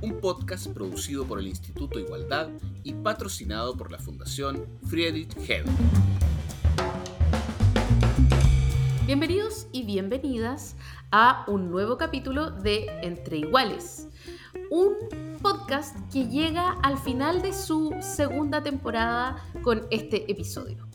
Un 0.00 0.20
podcast 0.20 0.68
producido 0.68 1.26
por 1.26 1.40
el 1.40 1.48
Instituto 1.48 1.98
Igualdad 1.98 2.50
y 2.84 2.92
patrocinado 2.92 3.76
por 3.76 3.90
la 3.90 3.98
Fundación 3.98 4.64
Friedrich 4.86 5.36
Hebel. 5.36 5.64
Bienvenidos 9.06 9.66
y 9.72 9.82
bienvenidas 9.84 10.76
a 11.10 11.44
un 11.48 11.70
nuevo 11.70 11.98
capítulo 11.98 12.52
de 12.52 12.86
Entre 13.02 13.38
Iguales, 13.38 14.06
un 14.70 14.94
podcast 15.42 15.96
que 16.12 16.28
llega 16.28 16.72
al 16.82 16.96
final 16.98 17.42
de 17.42 17.52
su 17.52 17.92
segunda 18.00 18.62
temporada 18.62 19.44
con 19.62 19.84
este 19.90 20.30
episodio. 20.30 20.86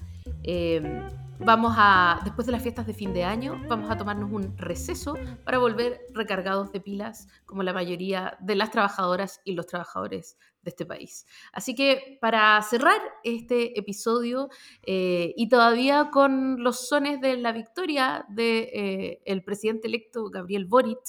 Eh, 0.43 1.01
Vamos 1.39 1.73
a, 1.77 2.21
después 2.23 2.45
de 2.45 2.51
las 2.53 2.61
fiestas 2.61 2.85
de 2.85 2.93
fin 2.93 3.11
de 3.13 3.23
año, 3.23 3.59
vamos 3.67 3.89
a 3.89 3.97
tomarnos 3.97 4.31
un 4.31 4.57
receso 4.57 5.15
para 5.43 5.57
volver 5.57 5.99
recargados 6.13 6.71
de 6.71 6.79
pilas, 6.79 7.27
como 7.45 7.63
la 7.63 7.73
mayoría 7.73 8.37
de 8.39 8.55
las 8.55 8.71
trabajadoras 8.71 9.41
y 9.43 9.53
los 9.53 9.65
trabajadores 9.67 10.37
de 10.61 10.69
este 10.69 10.85
país. 10.85 11.25
Así 11.51 11.75
que 11.75 12.17
para 12.21 12.61
cerrar 12.61 12.99
este 13.23 13.77
episodio 13.77 14.49
eh, 14.83 15.33
y 15.35 15.49
todavía 15.49 16.09
con 16.11 16.63
los 16.63 16.87
sones 16.87 17.19
de 17.19 17.35
la 17.37 17.51
victoria 17.51 18.25
del 18.29 18.35
de, 18.35 19.21
eh, 19.25 19.41
presidente 19.41 19.87
electo 19.87 20.29
Gabriel 20.29 20.65
Boric, 20.65 21.01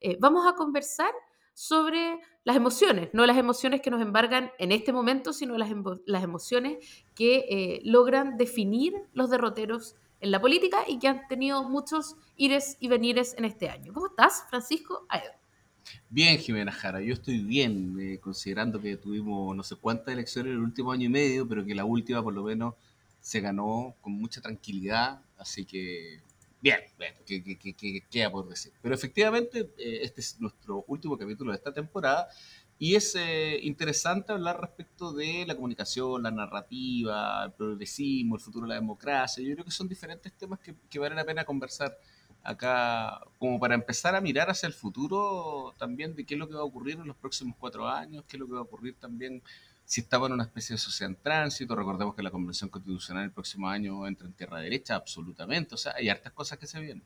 eh, 0.00 0.16
vamos 0.20 0.46
a 0.46 0.54
conversar 0.54 1.12
sobre 1.58 2.20
las 2.44 2.54
emociones, 2.54 3.08
no 3.12 3.26
las 3.26 3.36
emociones 3.36 3.80
que 3.80 3.90
nos 3.90 4.00
embargan 4.00 4.52
en 4.60 4.70
este 4.70 4.92
momento, 4.92 5.32
sino 5.32 5.58
las, 5.58 5.68
las 6.06 6.22
emociones 6.22 6.78
que 7.16 7.46
eh, 7.50 7.80
logran 7.82 8.36
definir 8.36 8.94
los 9.12 9.28
derroteros 9.28 9.96
en 10.20 10.30
la 10.30 10.40
política 10.40 10.84
y 10.86 11.00
que 11.00 11.08
han 11.08 11.26
tenido 11.26 11.68
muchos 11.68 12.14
ires 12.36 12.76
y 12.78 12.86
venires 12.86 13.34
en 13.36 13.44
este 13.44 13.68
año. 13.68 13.92
¿Cómo 13.92 14.06
estás, 14.06 14.44
Francisco 14.48 15.04
Aedo? 15.08 15.32
Bien, 16.08 16.38
Jimena 16.38 16.70
Jara, 16.70 17.00
yo 17.00 17.12
estoy 17.12 17.38
bien, 17.38 17.96
eh, 17.98 18.18
considerando 18.20 18.80
que 18.80 18.96
tuvimos 18.96 19.56
no 19.56 19.64
sé 19.64 19.74
cuántas 19.74 20.14
elecciones 20.14 20.50
en 20.52 20.58
el 20.58 20.62
último 20.62 20.92
año 20.92 21.06
y 21.06 21.08
medio, 21.08 21.48
pero 21.48 21.66
que 21.66 21.74
la 21.74 21.84
última 21.84 22.22
por 22.22 22.34
lo 22.34 22.44
menos 22.44 22.74
se 23.20 23.40
ganó 23.40 23.96
con 24.00 24.12
mucha 24.12 24.40
tranquilidad, 24.40 25.20
así 25.36 25.64
que 25.64 26.20
Bien, 26.60 26.80
bien, 26.98 27.14
¿qué, 27.24 28.02
queda 28.10 28.30
por 28.30 28.48
decir? 28.48 28.72
Pero 28.82 28.94
efectivamente, 28.94 29.70
eh, 29.78 30.00
este 30.02 30.20
es 30.20 30.40
nuestro 30.40 30.84
último 30.88 31.16
capítulo 31.16 31.52
de 31.52 31.58
esta 31.58 31.72
temporada 31.72 32.28
y 32.80 32.96
es 32.96 33.14
eh, 33.14 33.60
interesante 33.62 34.32
hablar 34.32 34.60
respecto 34.60 35.12
de 35.12 35.44
la 35.46 35.54
comunicación, 35.54 36.22
la 36.22 36.32
narrativa, 36.32 37.44
el 37.44 37.52
progresismo, 37.52 38.34
el 38.34 38.40
futuro 38.40 38.66
de 38.66 38.70
la 38.70 38.74
democracia. 38.74 39.44
Yo 39.44 39.54
creo 39.54 39.64
que 39.64 39.70
son 39.70 39.88
diferentes 39.88 40.32
temas 40.32 40.58
que, 40.58 40.74
que 40.90 40.98
vale 40.98 41.14
la 41.14 41.24
pena 41.24 41.44
conversar 41.44 41.96
acá, 42.42 43.20
como 43.38 43.60
para 43.60 43.74
empezar 43.74 44.14
a 44.14 44.20
mirar 44.20 44.50
hacia 44.50 44.66
el 44.66 44.72
futuro 44.72 45.74
también 45.78 46.14
de 46.14 46.24
qué 46.24 46.34
es 46.34 46.40
lo 46.40 46.48
que 46.48 46.54
va 46.54 46.60
a 46.60 46.64
ocurrir 46.64 46.98
en 46.98 47.06
los 47.06 47.16
próximos 47.16 47.56
cuatro 47.58 47.88
años, 47.88 48.24
qué 48.26 48.36
es 48.36 48.40
lo 48.40 48.46
que 48.46 48.54
va 48.54 48.60
a 48.60 48.62
ocurrir 48.62 48.96
también 48.98 49.42
si 49.88 50.02
estaba 50.02 50.26
en 50.26 50.34
una 50.34 50.44
especie 50.44 50.74
de 50.74 50.78
sociedad 50.78 51.10
en 51.10 51.16
tránsito, 51.16 51.74
recordemos 51.74 52.14
que 52.14 52.22
la 52.22 52.30
Convención 52.30 52.68
Constitucional 52.68 53.24
el 53.24 53.32
próximo 53.32 53.70
año 53.70 54.06
entra 54.06 54.26
en 54.26 54.34
tierra 54.34 54.60
derecha, 54.60 54.94
absolutamente, 54.94 55.74
o 55.74 55.78
sea, 55.78 55.94
hay 55.96 56.10
hartas 56.10 56.30
cosas 56.34 56.58
que 56.58 56.66
se 56.66 56.78
vienen. 56.78 57.02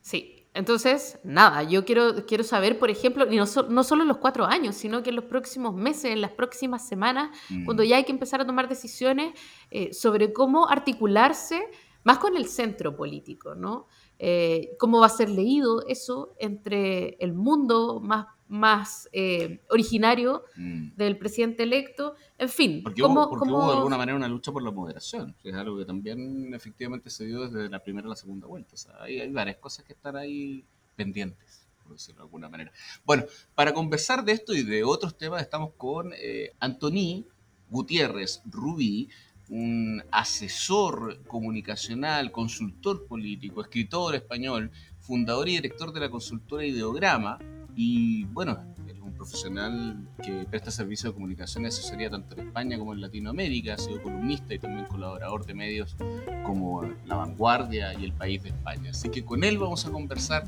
Sí, 0.00 0.48
entonces, 0.52 1.20
nada, 1.22 1.62
yo 1.62 1.84
quiero, 1.84 2.26
quiero 2.26 2.42
saber, 2.42 2.80
por 2.80 2.90
ejemplo, 2.90 3.24
no, 3.24 3.44
no 3.68 3.84
solo 3.84 4.02
en 4.02 4.08
los 4.08 4.16
cuatro 4.16 4.46
años, 4.46 4.74
sino 4.74 5.04
que 5.04 5.10
en 5.10 5.16
los 5.16 5.26
próximos 5.26 5.76
meses, 5.76 6.06
en 6.06 6.22
las 6.22 6.32
próximas 6.32 6.88
semanas, 6.88 7.30
mm. 7.50 7.64
cuando 7.64 7.84
ya 7.84 7.98
hay 7.98 8.04
que 8.04 8.10
empezar 8.10 8.40
a 8.40 8.44
tomar 8.44 8.68
decisiones 8.68 9.32
eh, 9.70 9.94
sobre 9.94 10.32
cómo 10.32 10.68
articularse 10.68 11.62
más 12.02 12.18
con 12.18 12.36
el 12.36 12.48
centro 12.48 12.96
político, 12.96 13.54
¿no? 13.54 13.86
Eh, 14.18 14.70
cómo 14.76 14.98
va 14.98 15.06
a 15.06 15.10
ser 15.10 15.30
leído 15.30 15.86
eso 15.86 16.34
entre 16.40 17.10
el 17.20 17.32
mundo 17.32 18.00
más 18.00 18.26
más 18.48 19.08
eh, 19.12 19.60
originario 19.70 20.44
mm. 20.56 20.96
del 20.96 21.18
presidente 21.18 21.62
electo. 21.62 22.14
En 22.38 22.48
fin, 22.48 22.80
porque, 22.82 23.02
hubo, 23.02 23.28
porque 23.30 23.48
hubo 23.48 23.70
de 23.70 23.76
alguna 23.76 23.98
manera 23.98 24.16
una 24.16 24.28
lucha 24.28 24.52
por 24.52 24.62
la 24.62 24.70
moderación, 24.70 25.34
es 25.44 25.54
algo 25.54 25.78
que 25.78 25.84
también 25.84 26.52
efectivamente 26.54 27.10
se 27.10 27.26
dio 27.26 27.48
desde 27.48 27.68
la 27.68 27.82
primera 27.82 28.06
a 28.06 28.10
la 28.10 28.16
segunda 28.16 28.46
vuelta. 28.46 28.74
hay, 29.00 29.30
varias 29.30 29.56
cosas 29.56 29.84
que 29.84 29.92
están 29.92 30.16
ahí 30.16 30.64
pendientes, 30.96 31.66
por 31.82 31.92
decirlo 31.92 32.22
de 32.22 32.26
alguna 32.26 32.48
manera. 32.48 32.72
Bueno, 33.04 33.24
para 33.54 33.72
conversar 33.72 34.24
de 34.24 34.32
esto 34.32 34.54
y 34.54 34.62
de 34.62 34.84
otros 34.84 35.16
temas, 35.16 35.42
estamos 35.42 35.72
con 35.76 36.12
eh, 36.16 36.54
Antoni 36.60 37.26
Gutiérrez 37.70 38.42
Rubí, 38.46 39.08
un 39.50 40.02
asesor 40.10 41.22
comunicacional, 41.26 42.32
consultor 42.32 43.06
político, 43.06 43.62
escritor 43.62 44.14
español, 44.14 44.70
fundador 45.00 45.48
y 45.48 45.52
director 45.52 45.92
de 45.92 46.00
la 46.00 46.10
consultora 46.10 46.66
Ideograma, 46.66 47.38
y 47.80 48.24
bueno, 48.24 48.58
es 48.88 48.98
un 48.98 49.12
profesional 49.12 50.08
que 50.20 50.44
presta 50.50 50.72
servicio 50.72 51.10
de 51.10 51.14
comunicación 51.14 51.62
y 51.62 51.68
asesoría 51.68 52.10
tanto 52.10 52.34
en 52.34 52.48
España 52.48 52.76
como 52.76 52.92
en 52.92 53.00
Latinoamérica, 53.00 53.74
ha 53.74 53.78
sido 53.78 54.02
columnista 54.02 54.52
y 54.52 54.58
también 54.58 54.86
colaborador 54.86 55.46
de 55.46 55.54
medios 55.54 55.96
como 56.44 56.82
La 57.06 57.14
Vanguardia 57.14 57.94
y 57.94 58.04
El 58.04 58.12
País 58.12 58.42
de 58.42 58.48
España. 58.48 58.90
Así 58.90 59.10
que 59.10 59.24
con 59.24 59.44
él 59.44 59.58
vamos 59.58 59.86
a 59.86 59.92
conversar 59.92 60.42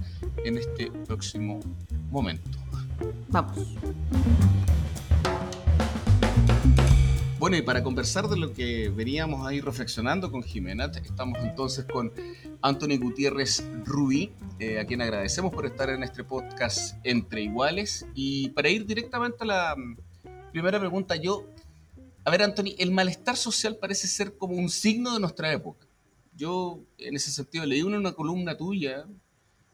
en 0.45 0.59
este 0.59 0.91
próximo 0.91 1.61
momento. 2.11 2.59
Vamos. 3.29 3.77
Bueno, 7.41 7.57
y 7.57 7.63
para 7.63 7.83
conversar 7.83 8.29
de 8.29 8.37
lo 8.37 8.53
que 8.53 8.91
veníamos 8.91 9.47
ahí 9.47 9.63
reflexionando 9.63 10.31
con 10.31 10.43
Jimena, 10.43 10.93
estamos 11.03 11.39
entonces 11.39 11.87
con 11.91 12.13
Anthony 12.61 12.99
Gutiérrez 13.01 13.65
Rubí, 13.87 14.31
eh, 14.59 14.79
a 14.79 14.85
quien 14.85 15.01
agradecemos 15.01 15.51
por 15.51 15.65
estar 15.65 15.89
en 15.89 16.03
este 16.03 16.23
podcast 16.23 16.99
Entre 17.03 17.41
Iguales. 17.41 18.05
Y 18.15 18.51
para 18.51 18.69
ir 18.69 18.85
directamente 18.85 19.39
a 19.41 19.47
la 19.47 19.75
mm, 19.75 19.97
primera 20.53 20.79
pregunta, 20.79 21.17
yo, 21.17 21.47
a 22.27 22.31
ver, 22.31 22.43
Anthony, 22.43 22.75
el 22.77 22.91
malestar 22.91 23.39
social 23.39 23.77
parece 23.77 24.07
ser 24.07 24.37
como 24.37 24.57
un 24.57 24.69
signo 24.69 25.15
de 25.15 25.21
nuestra 25.21 25.51
época. 25.51 25.87
Yo, 26.37 26.81
en 26.99 27.17
ese 27.17 27.31
sentido, 27.31 27.65
leí 27.65 27.81
una, 27.81 27.97
una 27.97 28.13
columna 28.13 28.55
tuya 28.55 29.07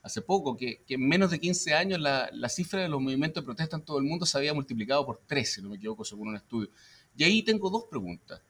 hace 0.05 0.23
poco, 0.23 0.57
que, 0.57 0.85
en 0.89 1.09
menos 1.09 1.33
de 1.33 1.41
15 1.41 1.75
años 1.75 1.99
la, 1.99 2.31
la, 2.33 2.49
cifra 2.49 2.83
de 2.83 2.89
los 2.89 3.01
movimientos 3.01 3.43
de 3.43 3.45
protesta 3.45 3.75
en 3.75 3.83
todo 3.83 3.99
el 3.99 4.05
mundo 4.05 4.25
se 4.25 4.39
había 4.39 4.55
multiplicado 4.55 5.05
por 5.05 5.19
3, 5.27 5.53
si 5.55 5.63
no 5.63 5.71
me 5.71 5.79
equivoco, 5.79 6.05
según 6.05 6.29
un 6.29 6.37
estudio. 6.37 6.71
Y 7.17 7.25
ahí 7.25 7.43
tengo 7.43 7.71
dos 7.71 7.85
preguntas. 7.85 8.41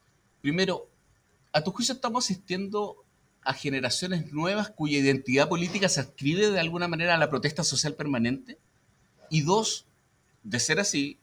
Primero, 0.40 0.88
¿a 1.52 1.62
tu 1.62 1.70
juicio 1.70 1.94
estamos 1.94 2.24
asistiendo 2.24 3.04
a 3.42 3.52
generaciones 3.52 4.32
nuevas 4.32 4.70
cuya 4.70 4.98
identidad 4.98 5.48
política 5.48 5.88
se 5.88 6.00
adscribe 6.00 6.50
de 6.50 6.60
alguna 6.60 6.88
manera 6.88 7.14
a 7.14 7.18
la 7.18 7.30
protesta 7.30 7.62
social 7.62 7.94
permanente? 7.94 8.58
Y 9.30 9.42
dos, 9.42 9.86
de 10.42 10.58
ser 10.58 10.80
así, 10.80 11.18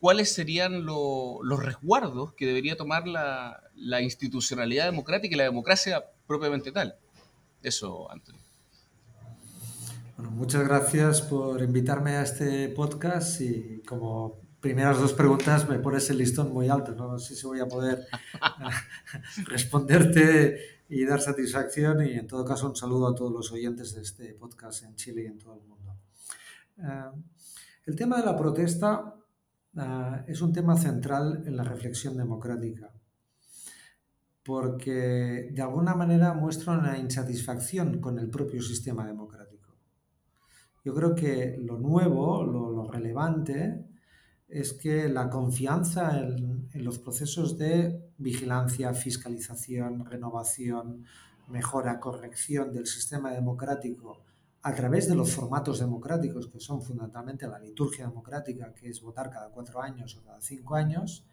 ¿cuáles 0.00 0.32
serían 0.32 0.84
los 0.84 1.62
resguardos 1.62 2.32
que 2.34 2.46
debería 2.46 2.76
tomar 2.76 3.08
la, 3.08 3.62
la, 3.76 4.00
institucionalidad 4.00 4.86
democrática 4.86 5.34
y 5.34 5.38
la 5.38 5.44
democracia 5.44 6.04
propiamente 6.26 6.72
tal? 6.72 6.96
Eso, 7.62 8.10
Antonio. 8.10 8.40
Bueno, 10.16 10.32
muchas 10.32 10.66
gracias 10.66 11.22
por 11.22 11.62
invitarme 11.62 12.16
a 12.16 12.22
este 12.22 12.68
podcast 12.68 13.40
y 13.40 13.82
como 13.86 14.47
primeras 14.60 14.98
dos 14.98 15.12
preguntas 15.12 15.68
me 15.68 15.78
pones 15.78 16.08
el 16.10 16.18
listón 16.18 16.52
muy 16.52 16.68
alto. 16.68 16.94
No, 16.94 17.18
sé 17.18 17.34
si 17.34 17.46
voy 17.46 17.60
a 17.60 17.66
poder 17.66 18.06
responderte 19.46 20.84
y 20.88 21.04
dar 21.04 21.20
satisfacción. 21.20 22.04
Y 22.06 22.12
en 22.12 22.26
todo 22.26 22.44
caso, 22.44 22.68
un 22.68 22.76
saludo 22.76 23.08
a 23.08 23.14
todos 23.14 23.32
los 23.32 23.52
oyentes 23.52 23.94
de 23.94 24.02
este 24.02 24.34
podcast 24.34 24.84
en 24.84 24.94
Chile 24.96 25.22
y 25.24 25.26
en 25.26 25.38
todo 25.38 25.54
el 25.54 25.66
mundo. 25.66 25.96
Eh, 26.78 27.22
el 27.86 27.96
tema 27.96 28.18
de 28.18 28.26
la 28.26 28.36
protesta 28.36 29.14
eh, 29.76 30.24
es 30.26 30.40
un 30.40 30.52
tema 30.52 30.76
central 30.76 31.42
en 31.46 31.56
la 31.56 31.64
reflexión 31.64 32.16
democrática 32.16 32.92
porque 34.48 35.50
de 35.52 35.60
alguna 35.60 35.94
manera 35.94 36.32
muestra 36.32 36.72
una 36.72 36.96
insatisfacción 36.96 38.00
con 38.00 38.18
el 38.18 38.30
propio 38.30 38.62
sistema 38.62 39.06
democrático. 39.06 39.76
Yo 40.82 40.94
creo 40.94 41.14
que 41.14 41.58
lo 41.60 41.76
nuevo, 41.76 42.42
lo, 42.44 42.70
lo 42.70 42.90
relevante, 42.90 43.87
es 44.48 44.72
que 44.72 45.08
la 45.08 45.28
confianza 45.28 46.18
en, 46.18 46.68
los 46.72 46.98
procesos 46.98 47.58
de 47.58 48.00
vigilancia, 48.16 48.94
fiscalización, 48.94 50.06
renovación, 50.06 51.04
mejora, 51.48 52.00
corrección 52.00 52.72
del 52.72 52.86
sistema 52.86 53.30
democrático 53.30 54.22
a 54.62 54.74
través 54.74 55.08
de 55.08 55.14
los 55.14 55.32
formatos 55.32 55.78
democráticos, 55.78 56.48
que 56.48 56.60
son 56.60 56.82
fundamentalmente 56.82 57.46
la 57.46 57.58
liturgia 57.58 58.08
democrática, 58.08 58.72
que 58.74 58.88
es 58.88 59.00
votar 59.00 59.30
cada 59.30 59.50
cuatro 59.50 59.80
años 59.80 60.16
o 60.16 60.24
cada 60.24 60.40
cinco 60.40 60.74
años, 60.74 61.24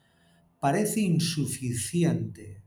parece 0.60 1.02
insuficiente 1.02 2.62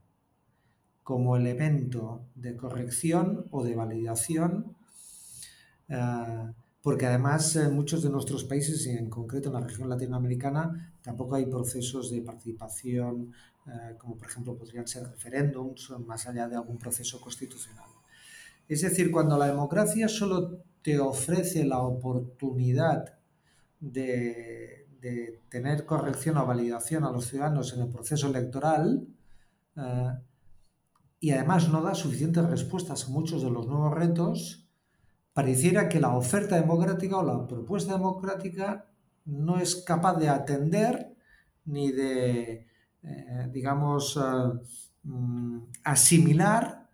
como 1.02 1.36
elemento 1.36 2.26
de 2.34 2.56
corrección 2.56 3.46
o 3.50 3.64
de 3.64 3.74
validación, 3.76 4.76
eh, 5.88 6.52
porque 6.82 7.06
además 7.06 7.56
en 7.56 7.74
muchos 7.74 8.02
de 8.02 8.10
nuestros 8.10 8.44
países, 8.44 8.86
y 8.86 8.90
en 8.90 9.10
concreto 9.10 9.48
en 9.48 9.54
la 9.54 9.60
región 9.60 9.88
latinoamericana, 9.88 10.92
tampoco 11.02 11.34
hay 11.34 11.46
procesos 11.46 12.10
de 12.10 12.22
participación, 12.22 13.32
eh, 13.66 13.96
como 13.98 14.16
por 14.16 14.28
ejemplo 14.28 14.56
podrían 14.56 14.86
ser 14.86 15.08
referéndums, 15.08 15.90
más 16.06 16.26
allá 16.26 16.48
de 16.48 16.56
algún 16.56 16.78
proceso 16.78 17.20
constitucional. 17.20 17.88
Es 18.68 18.82
decir, 18.82 19.10
cuando 19.10 19.36
la 19.36 19.46
democracia 19.46 20.08
solo 20.08 20.62
te 20.82 20.98
ofrece 21.00 21.64
la 21.64 21.80
oportunidad 21.80 23.14
de, 23.80 24.76
tener 25.48 25.86
corrección 25.86 26.36
o 26.36 26.46
validación 26.46 27.04
a 27.04 27.10
los 27.10 27.26
ciudadanos 27.28 27.72
en 27.72 27.82
el 27.82 27.88
proceso 27.88 28.28
electoral, 28.28 29.06
eh, 29.76 30.12
y 31.20 31.30
además 31.30 31.68
no 31.68 31.82
da 31.82 31.94
suficientes 31.94 32.44
respuestas 32.44 33.06
a 33.06 33.10
muchos 33.10 33.42
de 33.42 33.50
los 33.50 33.66
nuevos 33.66 33.94
retos, 33.94 34.67
pareciera 35.38 35.88
que 35.88 36.00
la 36.00 36.16
oferta 36.16 36.56
democrática 36.56 37.16
o 37.18 37.22
la 37.22 37.46
propuesta 37.46 37.92
democrática 37.92 38.90
no 39.26 39.60
es 39.60 39.76
capaz 39.76 40.16
de 40.16 40.28
atender 40.28 41.14
ni 41.64 41.92
de, 41.92 42.66
eh, 43.04 43.48
digamos, 43.52 44.16
eh, 44.16 44.20
mm, 45.04 45.58
asimilar 45.84 46.88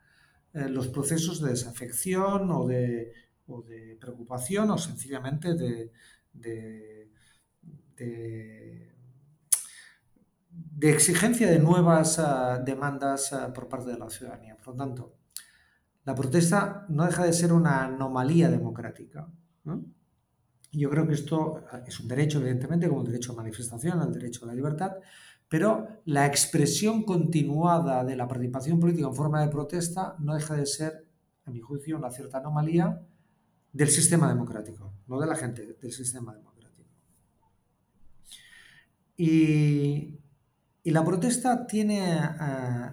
eh, 0.53 0.69
los 0.69 0.89
procesos 0.89 1.41
de 1.41 1.53
desafección 1.53 2.51
o 2.51 2.67
de, 2.67 3.15
preocupación 3.99 4.71
o 4.71 4.77
sencillamente 4.77 5.55
de, 5.55 5.91
de 10.83 10.91
exigencia 10.97 11.51
de 11.51 11.61
nuevas 11.61 12.21
demandas 12.63 13.35
por 13.55 13.71
parte 13.71 13.91
de 13.93 13.99
la 13.99 14.11
ciudadanía. 14.11 14.55
Por 14.59 14.75
lo 14.75 14.75
tanto, 14.75 15.24
la 16.05 16.15
protesta 16.15 16.87
no 16.89 17.07
deja 17.07 17.25
de 17.25 17.33
ser 17.33 17.53
una 17.53 17.85
anomalía 17.85 18.51
democrática. 18.51 19.27
Yo 20.73 20.91
creo 20.91 21.07
que 21.07 21.15
esto 21.15 21.65
es 21.87 22.01
un 22.01 22.09
derecho, 22.09 22.41
evidentemente, 22.41 22.89
como 22.89 23.03
el 23.03 23.07
derecho 23.07 23.33
a 23.33 23.37
manifestación, 23.37 24.03
el 24.03 24.13
derecho 24.13 24.45
a 24.45 24.49
la 24.49 24.55
libertad, 24.55 24.93
pero 25.49 25.87
la 26.05 26.27
expresión 26.27 27.05
continuada 27.05 28.05
de 28.05 28.17
la 28.17 28.27
participación 28.27 28.81
política 28.81 29.07
en 29.07 29.15
forma 29.15 29.41
de 29.41 29.49
protesta 29.49 30.17
no 30.19 30.35
deja 30.35 30.55
de 30.55 30.67
ser, 30.67 31.07
a 31.45 31.51
mi 31.51 31.61
juicio, 31.61 31.97
una 31.97 32.11
cierta 32.11 32.39
anomalía 32.39 33.01
del 33.73 33.89
sistema 33.89 34.29
democrático, 34.29 34.93
no 35.07 35.21
de 35.21 35.27
la 35.27 35.37
gente, 35.37 35.77
del 35.81 35.93
sistema 35.93 36.35
democrático. 36.35 36.55
Y, 39.17 40.21
la 40.85 41.05
protesta 41.05 41.67
tiene 41.67 42.19
eh, 42.19 42.91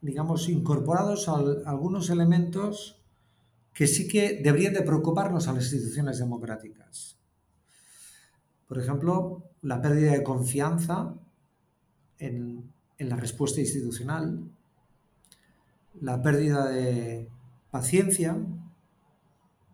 digamos, 0.00 0.48
incorporados 0.48 1.28
algunos 1.28 2.10
elementos 2.10 3.02
que 3.72 3.86
sí 3.86 4.08
que 4.08 4.40
deberían 4.42 4.72
de 4.72 4.82
preocuparnos 4.82 5.48
a 5.48 5.52
las 5.52 5.64
instituciones 5.64 6.18
democráticas. 6.18 7.18
Por 8.66 8.78
ejemplo, 8.78 9.42
la 9.62 9.80
pérdida 9.80 10.12
de 10.12 10.22
confianza 10.22 11.14
en 12.18 12.72
la 12.98 13.16
respuesta 13.16 13.60
institucional, 13.60 14.50
la 16.00 16.22
pérdida 16.22 16.68
de 16.68 17.28
paciencia, 17.70 18.36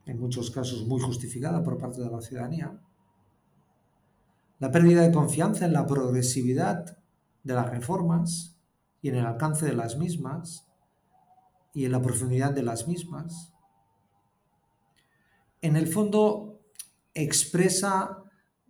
en 0.04 0.18
muchos 0.18 0.50
casos 0.50 0.84
muy 0.86 1.00
justificada 1.00 1.62
por 1.62 1.78
parte 1.78 2.00
de 2.00 2.10
la 2.10 2.20
ciudadanía, 2.20 2.76
la 4.58 4.70
pérdida 4.70 5.02
de 5.02 5.12
confianza 5.12 5.64
en 5.64 5.72
la 5.72 5.86
progresividad 5.86 6.98
de 7.44 7.54
las 7.54 7.70
reformas, 7.70 8.51
y 9.02 9.08
en 9.08 9.16
el 9.16 9.26
alcance 9.26 9.66
de 9.66 9.74
las 9.74 9.98
mismas 9.98 10.68
y 11.74 11.84
en 11.84 11.92
la 11.92 12.00
profundidad 12.00 12.52
de 12.52 12.62
las 12.62 12.86
mismas. 12.86 13.52
En 15.60 15.76
el 15.76 15.88
fondo 15.88 16.60
expresa 17.12 18.22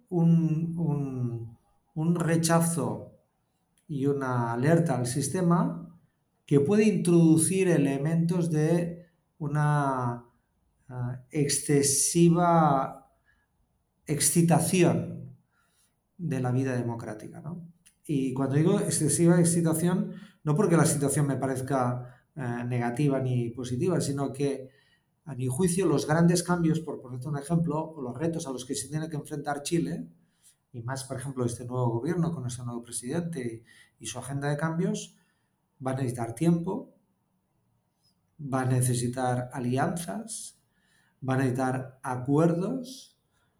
un, 0.08 1.58
rechazo 2.16 3.12
y 3.86 4.06
una 4.06 4.52
alerta 4.52 4.96
al 4.96 5.06
sistema 5.06 5.98
que 6.46 6.60
puede 6.60 6.84
introducir 6.84 7.68
elementos 7.68 8.50
de 8.50 9.06
una 9.38 10.24
ah, 10.88 11.24
excesiva 11.30 13.10
excitación 14.06 15.36
de 16.16 16.40
la 16.40 16.52
vida 16.52 16.74
democrática. 16.74 17.40
¿no? 17.40 17.71
Y 18.14 18.34
cuando 18.34 18.56
digo 18.56 18.78
excesiva 18.78 19.40
excitación, 19.40 20.12
no 20.44 20.54
porque 20.54 20.76
la 20.76 20.84
situación 20.84 21.26
me 21.26 21.36
parezca 21.36 22.26
eh, 22.36 22.62
negativa 22.66 23.18
ni 23.20 23.48
positiva, 23.48 24.02
sino 24.02 24.34
que 24.34 24.68
a 25.24 25.34
mi 25.34 25.46
juicio 25.46 25.86
los 25.86 26.06
grandes 26.06 26.42
cambios, 26.42 26.80
por 26.80 27.00
ponerte 27.00 27.28
un 27.28 27.38
ejemplo, 27.38 27.78
o 27.80 28.02
los 28.02 28.14
retos 28.14 28.46
a 28.46 28.50
los 28.50 28.66
que 28.66 28.74
se 28.74 28.88
tiene 28.90 29.08
que 29.08 29.16
enfrentar 29.16 29.62
Chile, 29.62 30.10
y 30.74 30.82
más, 30.82 31.04
por 31.04 31.16
ejemplo, 31.16 31.46
este 31.46 31.64
nuevo 31.64 31.88
gobierno 31.88 32.34
con 32.34 32.46
ese 32.46 32.62
nuevo 32.66 32.82
presidente 32.82 33.64
y 33.98 34.04
su 34.04 34.18
agenda 34.18 34.50
de 34.50 34.58
cambios, 34.58 35.16
va 35.84 35.92
a 35.92 35.94
necesitar 35.94 36.34
tiempo, 36.34 36.94
va 38.38 38.60
a 38.60 38.66
necesitar 38.66 39.48
alianzas, 39.54 40.60
va 41.26 41.32
a 41.32 41.36
necesitar 41.38 41.98
acuerdos, 42.02 43.11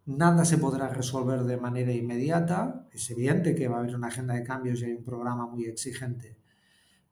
Nada 0.04 0.44
se 0.44 0.58
podrá 0.58 0.88
resolver 0.88 1.44
de 1.44 1.56
manera 1.56 1.92
inmediata. 1.92 2.88
Es 2.92 3.08
evidente 3.10 3.54
que 3.54 3.68
va 3.68 3.76
a 3.76 3.80
haber 3.80 3.94
una 3.94 4.08
agenda 4.08 4.34
de 4.34 4.42
cambios 4.42 4.80
y 4.80 4.86
hay 4.86 4.94
un 4.94 5.04
programa 5.04 5.46
muy 5.46 5.66
exigente. 5.66 6.36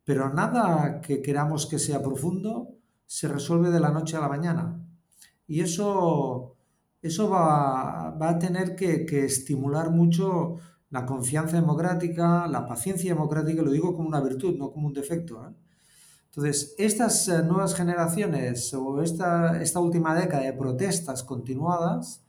Pero 0.05 0.33
nada 0.35 1.01
que 1.01 1.23
queramos 1.23 1.67
que 1.67 1.79
sea 1.79 2.03
profundo 2.03 2.75
se 3.07 3.29
resuelve 3.29 3.71
de 3.71 3.81
la 3.81 3.91
noche 3.91 4.17
a 4.17 4.21
la 4.21 4.29
mañana. 4.29 4.85
Y 5.47 5.61
eso, 5.61 6.57
eso 7.01 7.31
va, 7.31 8.09
a 8.09 8.39
tener 8.39 8.75
que, 8.75 9.25
estimular 9.25 9.91
mucho 9.91 10.57
la 10.91 11.07
confianza 11.07 11.57
democrática, 11.57 12.49
la 12.49 12.67
paciencia 12.67 13.13
democrática, 13.15 13.63
lo 13.63 13.71
digo 13.71 13.95
como 13.95 14.09
una 14.09 14.21
virtud, 14.21 14.57
no 14.57 14.73
como 14.73 14.89
un 14.89 14.95
defecto. 14.95 15.45
¿eh? 15.47 15.55
Entonces, 16.27 16.75
estas 16.79 17.29
eh, 17.29 17.43
nuevas 17.45 17.75
generaciones 17.75 18.73
o 18.75 19.01
esta, 19.03 19.61
esta 19.63 19.79
última 19.79 20.15
década 20.15 20.43
de 20.45 20.53
protestas 20.53 21.23
continuadas, 21.23 22.25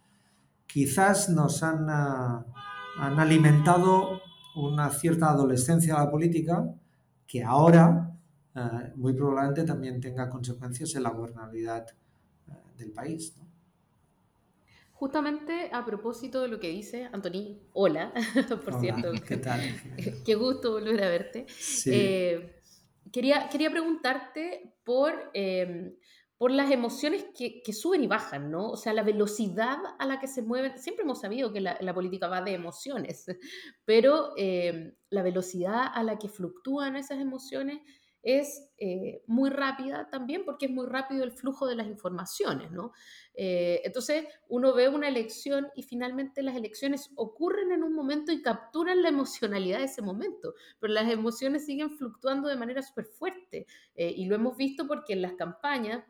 quizás 0.71 1.29
nos 1.29 1.63
han, 1.63 1.89
ah, 1.89 2.45
han 2.97 3.19
alimentado 3.19 4.21
una 4.55 4.89
cierta 4.89 5.29
adolescencia 5.29 5.95
a 5.95 6.05
la 6.05 6.11
política 6.11 6.73
que 7.27 7.43
ahora 7.43 8.17
ah, 8.55 8.89
muy 8.95 9.13
probablemente 9.13 9.63
también 9.63 9.99
tenga 9.99 10.29
consecuencias 10.29 10.95
en 10.95 11.03
la 11.03 11.09
gobernabilidad 11.09 11.87
ah, 12.49 12.57
del 12.77 12.91
país. 12.91 13.35
Justamente 14.93 15.71
a 15.73 15.83
propósito 15.83 16.41
de 16.41 16.47
lo 16.47 16.59
que 16.59 16.69
dice 16.69 17.09
Antoni, 17.11 17.59
hola, 17.73 18.13
por 18.63 18.79
cierto. 18.79 19.11
¿Qué 19.27 19.37
tal? 19.37 19.59
Qué 20.25 20.35
gusto 20.35 20.73
volver 20.73 21.03
a 21.03 21.09
verte. 21.09 21.47
Eh, 21.87 22.61
quería, 23.11 23.49
quería 23.49 23.71
preguntarte 23.71 24.75
por 24.83 25.13
em, 25.33 25.95
por 26.41 26.49
las 26.49 26.71
emociones 26.71 27.27
que, 27.37 27.61
suben 27.71 28.03
y 28.03 28.07
bajan, 28.07 28.49
¿no? 28.49 28.71
O 28.71 28.75
sea, 28.75 28.93
la 28.93 29.03
velocidad 29.03 29.77
a 29.99 30.05
la 30.07 30.19
que 30.19 30.25
se 30.27 30.41
mueven. 30.41 30.75
Siempre 30.79 31.03
hemos 31.03 31.21
sabido 31.21 31.53
que 31.53 31.61
la, 31.61 31.93
política 31.93 32.29
va 32.29 32.41
de 32.41 32.53
emociones, 32.53 33.27
pero 33.85 34.33
eh, 34.37 34.95
la 35.11 35.21
velocidad 35.21 35.83
a 35.93 36.01
la 36.01 36.17
que 36.17 36.29
fluctúan 36.29 36.95
esas 36.95 37.19
emociones 37.19 37.81
es 38.23 38.71
eh, 38.79 39.21
muy 39.27 39.51
rápida 39.51 40.09
también 40.09 40.43
porque 40.43 40.65
es 40.65 40.71
muy 40.71 40.87
rápido 40.87 41.23
el 41.23 41.31
flujo 41.31 41.67
de 41.67 41.75
las 41.75 41.85
informaciones, 41.85 42.71
¿no? 42.71 42.91
Eh, 43.35 43.81
entonces 43.83 44.25
uno 44.49 44.73
ve 44.73 44.89
una 44.89 45.09
elección 45.09 45.67
y 45.75 45.83
finalmente 45.83 46.41
las 46.41 46.55
elecciones 46.55 47.11
ocurren 47.17 47.71
en 47.71 47.83
un 47.83 47.93
momento 47.93 48.31
y 48.31 48.41
capturan 48.41 49.03
la 49.03 49.09
emocionalidad 49.09 49.77
de 49.77 49.85
ese 49.85 50.01
momento, 50.01 50.55
pero 50.79 50.91
las 50.91 51.07
emociones 51.11 51.67
siguen 51.67 51.91
fluctuando 51.91 52.49
de 52.49 52.55
manera 52.55 52.81
súper 52.81 53.05
fuerte 53.05 53.67
y 53.93 54.25
lo 54.25 54.33
hemos 54.33 54.57
visto 54.57 54.87
porque 54.87 55.13
en 55.13 55.21
las 55.21 55.33
campañas 55.33 56.03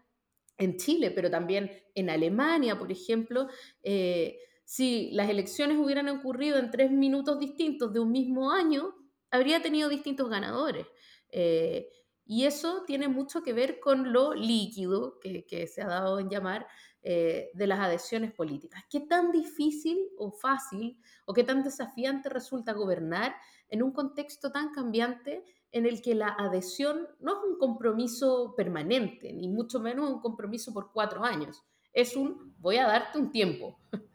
en 0.62 0.78
Chile, 0.78 1.10
pero 1.12 1.30
también 1.30 1.72
en 1.96 2.10
Alemania, 2.10 2.78
por 2.78 2.92
ejemplo, 2.92 3.48
eh, 3.82 4.38
si 4.64 5.10
las 5.12 5.28
elecciones 5.30 5.78
hubieran 5.80 6.08
ocurrido 6.08 6.60
en 6.60 6.70
tres 6.70 6.92
minutos 6.92 7.40
distintos 7.40 7.92
de 7.92 8.00
un 8.00 8.12
mismo 8.12 8.52
año, 8.52 8.94
habría 9.32 9.62
tenido 9.62 9.90
distintos 9.90 10.30
ganadores. 10.30 10.86
Eh, 11.30 11.90
y 12.26 12.46
eso 12.46 12.84
tiene 12.86 13.08
mucho 13.08 13.42
que 13.42 13.54
ver 13.54 13.80
con 13.80 14.14
lo 14.14 14.36
líquido 14.36 15.20
que, 15.20 15.68
se 15.68 15.82
ha 15.82 15.88
dado 15.88 16.20
en 16.20 16.30
llamar 16.30 16.68
eh, 17.02 17.50
de 17.56 17.68
las 17.68 17.80
adhesiones 17.80 18.32
políticas. 18.32 18.84
¿Qué 18.88 19.00
tan 19.00 19.32
difícil 19.32 19.98
o 20.18 20.32
fácil 20.32 21.00
o 21.26 21.34
qué 21.34 21.44
tan 21.44 21.64
desafiante 21.64 22.30
resulta 22.30 22.74
gobernar 22.74 23.36
en 23.68 23.82
un 23.82 23.92
contexto 23.92 24.52
tan 24.52 24.72
cambiante 24.72 25.44
en 25.72 25.86
el 25.86 26.02
que 26.02 26.16
la 26.16 26.30
adhesión 26.30 27.08
no 27.20 27.32
es 27.32 27.50
un 27.50 27.58
compromiso 27.58 28.54
permanente, 28.56 29.32
ni 29.34 29.48
mucho 29.48 29.80
menos 29.80 30.10
un 30.10 30.20
compromiso 30.20 30.74
por 30.74 30.92
cuatro 30.92 31.24
años. 31.24 31.64
Es 31.94 32.16
un 32.16 32.54
voy 32.60 32.78
a 32.78 32.88
darte 32.88 33.18
un 33.18 33.32
tiempo. 33.32 33.80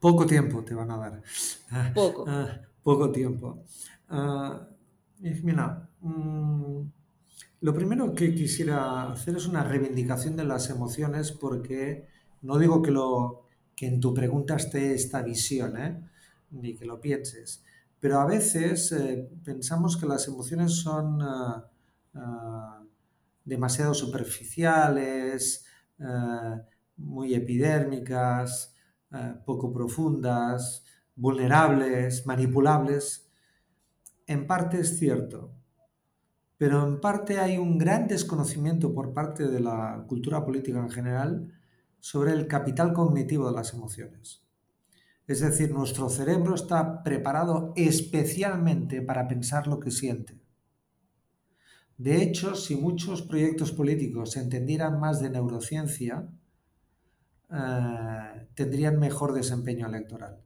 Poco 0.00 0.26
tiempo 0.26 0.64
te 0.64 0.74
van 0.74 0.90
a 0.90 0.96
dar. 0.96 1.22
Poco. 1.94 2.24
Ah, 2.26 2.60
poco 2.82 3.12
tiempo. 3.12 3.62
Uh, 4.10 4.58
mira, 5.20 5.88
mm, 6.00 6.80
Lo 7.60 7.72
primero 7.72 8.12
que 8.12 8.34
quisiera 8.34 9.12
hacer 9.12 9.36
es 9.36 9.46
una 9.46 9.62
reivindicación 9.62 10.36
de 10.36 10.44
las 10.44 10.70
emociones 10.70 11.30
porque 11.30 12.08
no 12.40 12.58
digo 12.58 12.82
que, 12.82 12.90
lo, 12.90 13.46
que 13.76 13.86
en 13.86 14.00
tu 14.00 14.12
pregunta 14.12 14.56
esté 14.56 14.92
esta 14.92 15.22
visión, 15.22 15.76
¿eh? 15.76 16.02
ni 16.50 16.74
que 16.74 16.84
lo 16.84 17.00
pienses, 17.00 17.64
pero 18.02 18.18
a 18.18 18.26
veces 18.26 18.90
eh, 18.90 19.30
pensamos 19.44 19.96
que 19.96 20.06
las 20.06 20.26
emociones 20.26 20.72
son 20.72 21.22
uh, 21.22 21.62
uh, 22.14 22.88
demasiado 23.44 23.94
superficiales, 23.94 25.64
muy 26.96 27.32
epidérmicas, 27.32 28.74
poco 29.44 29.72
profundas, 29.72 30.84
vulnerables, 31.14 32.26
manipulables. 32.26 33.30
En 34.26 34.48
parte 34.48 34.80
es 34.80 34.98
cierto, 34.98 35.52
pero 36.58 36.84
en 36.84 37.00
parte 37.00 37.38
hay 37.38 37.56
un 37.56 37.78
gran 37.78 38.08
desconocimiento 38.08 38.92
por 38.92 39.12
parte 39.12 39.46
de 39.46 39.60
la 39.60 40.04
cultura 40.08 40.44
política 40.44 40.80
en 40.80 40.90
general 40.90 41.52
sobre 42.00 42.32
el 42.32 42.48
capital 42.48 42.92
cognitivo 42.92 43.46
de 43.48 43.54
las 43.54 43.72
emociones. 43.74 44.41
Es 45.26 45.40
decir, 45.40 45.72
nuestro 45.72 46.08
cerebro 46.08 46.54
está 46.54 47.02
preparado 47.02 47.72
especialmente 47.76 49.02
para 49.02 49.28
pensar 49.28 49.66
lo 49.66 49.78
que 49.78 49.90
siente. 49.90 50.40
De 51.96 52.22
hecho, 52.22 52.56
si 52.56 52.74
muchos 52.74 53.22
proyectos 53.22 53.70
políticos 53.70 54.36
entendieran 54.36 54.98
más 54.98 55.20
de 55.20 55.30
neurociencia, 55.30 56.28
eh, 57.50 58.48
tendrían 58.54 58.98
mejor 58.98 59.32
desempeño 59.32 59.86
electoral. 59.86 60.42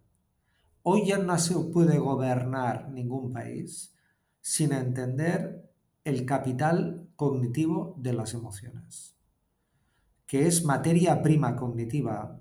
Hoy 0.82 1.06
ya 1.06 1.18
no 1.18 1.38
se 1.38 1.54
puede 1.72 1.98
gobernar 1.98 2.90
ningún 2.90 3.32
país 3.32 3.94
sin 4.40 4.72
entender 4.72 5.68
el 6.04 6.26
capital 6.26 7.08
cognitivo 7.16 7.96
de 7.98 8.12
las 8.12 8.34
emociones, 8.34 9.16
que 10.26 10.46
es 10.46 10.64
materia 10.64 11.22
prima 11.22 11.56
cognitiva 11.56 12.40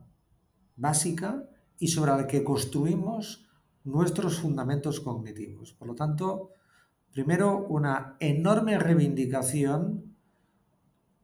básica 0.75 1.49
y 1.79 1.87
sobre 1.87 2.11
la 2.11 2.27
que 2.27 2.43
construimos 2.43 3.45
nuestros 3.83 4.39
fundamentos 4.39 4.99
cognitivos. 4.99 5.73
Por 5.73 5.87
lo 5.87 5.95
tanto, 5.95 6.51
primero, 7.11 7.65
una 7.67 8.17
enorme 8.19 8.77
reivindicación 8.77 10.15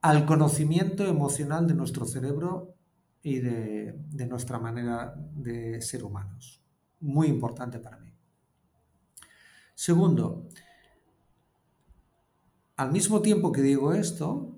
al 0.01 0.25
conocimiento 0.25 1.05
emocional 1.05 1.67
de 1.67 1.75
nuestro 1.75 2.05
cerebro 2.05 2.75
y 3.23 3.39
de, 3.39 3.95
de, 4.09 4.25
nuestra 4.25 4.57
manera 4.57 5.13
de 5.35 5.79
ser 5.81 6.03
humanos. 6.03 6.63
Muy 7.01 7.27
importante 7.27 7.79
para 7.79 7.97
mí. 7.97 8.11
Segundo, 9.75 10.47
al 12.77 12.91
mismo 12.91 13.21
tiempo 13.21 13.51
que 13.51 13.61
digo 13.61 13.93
esto, 13.93 14.55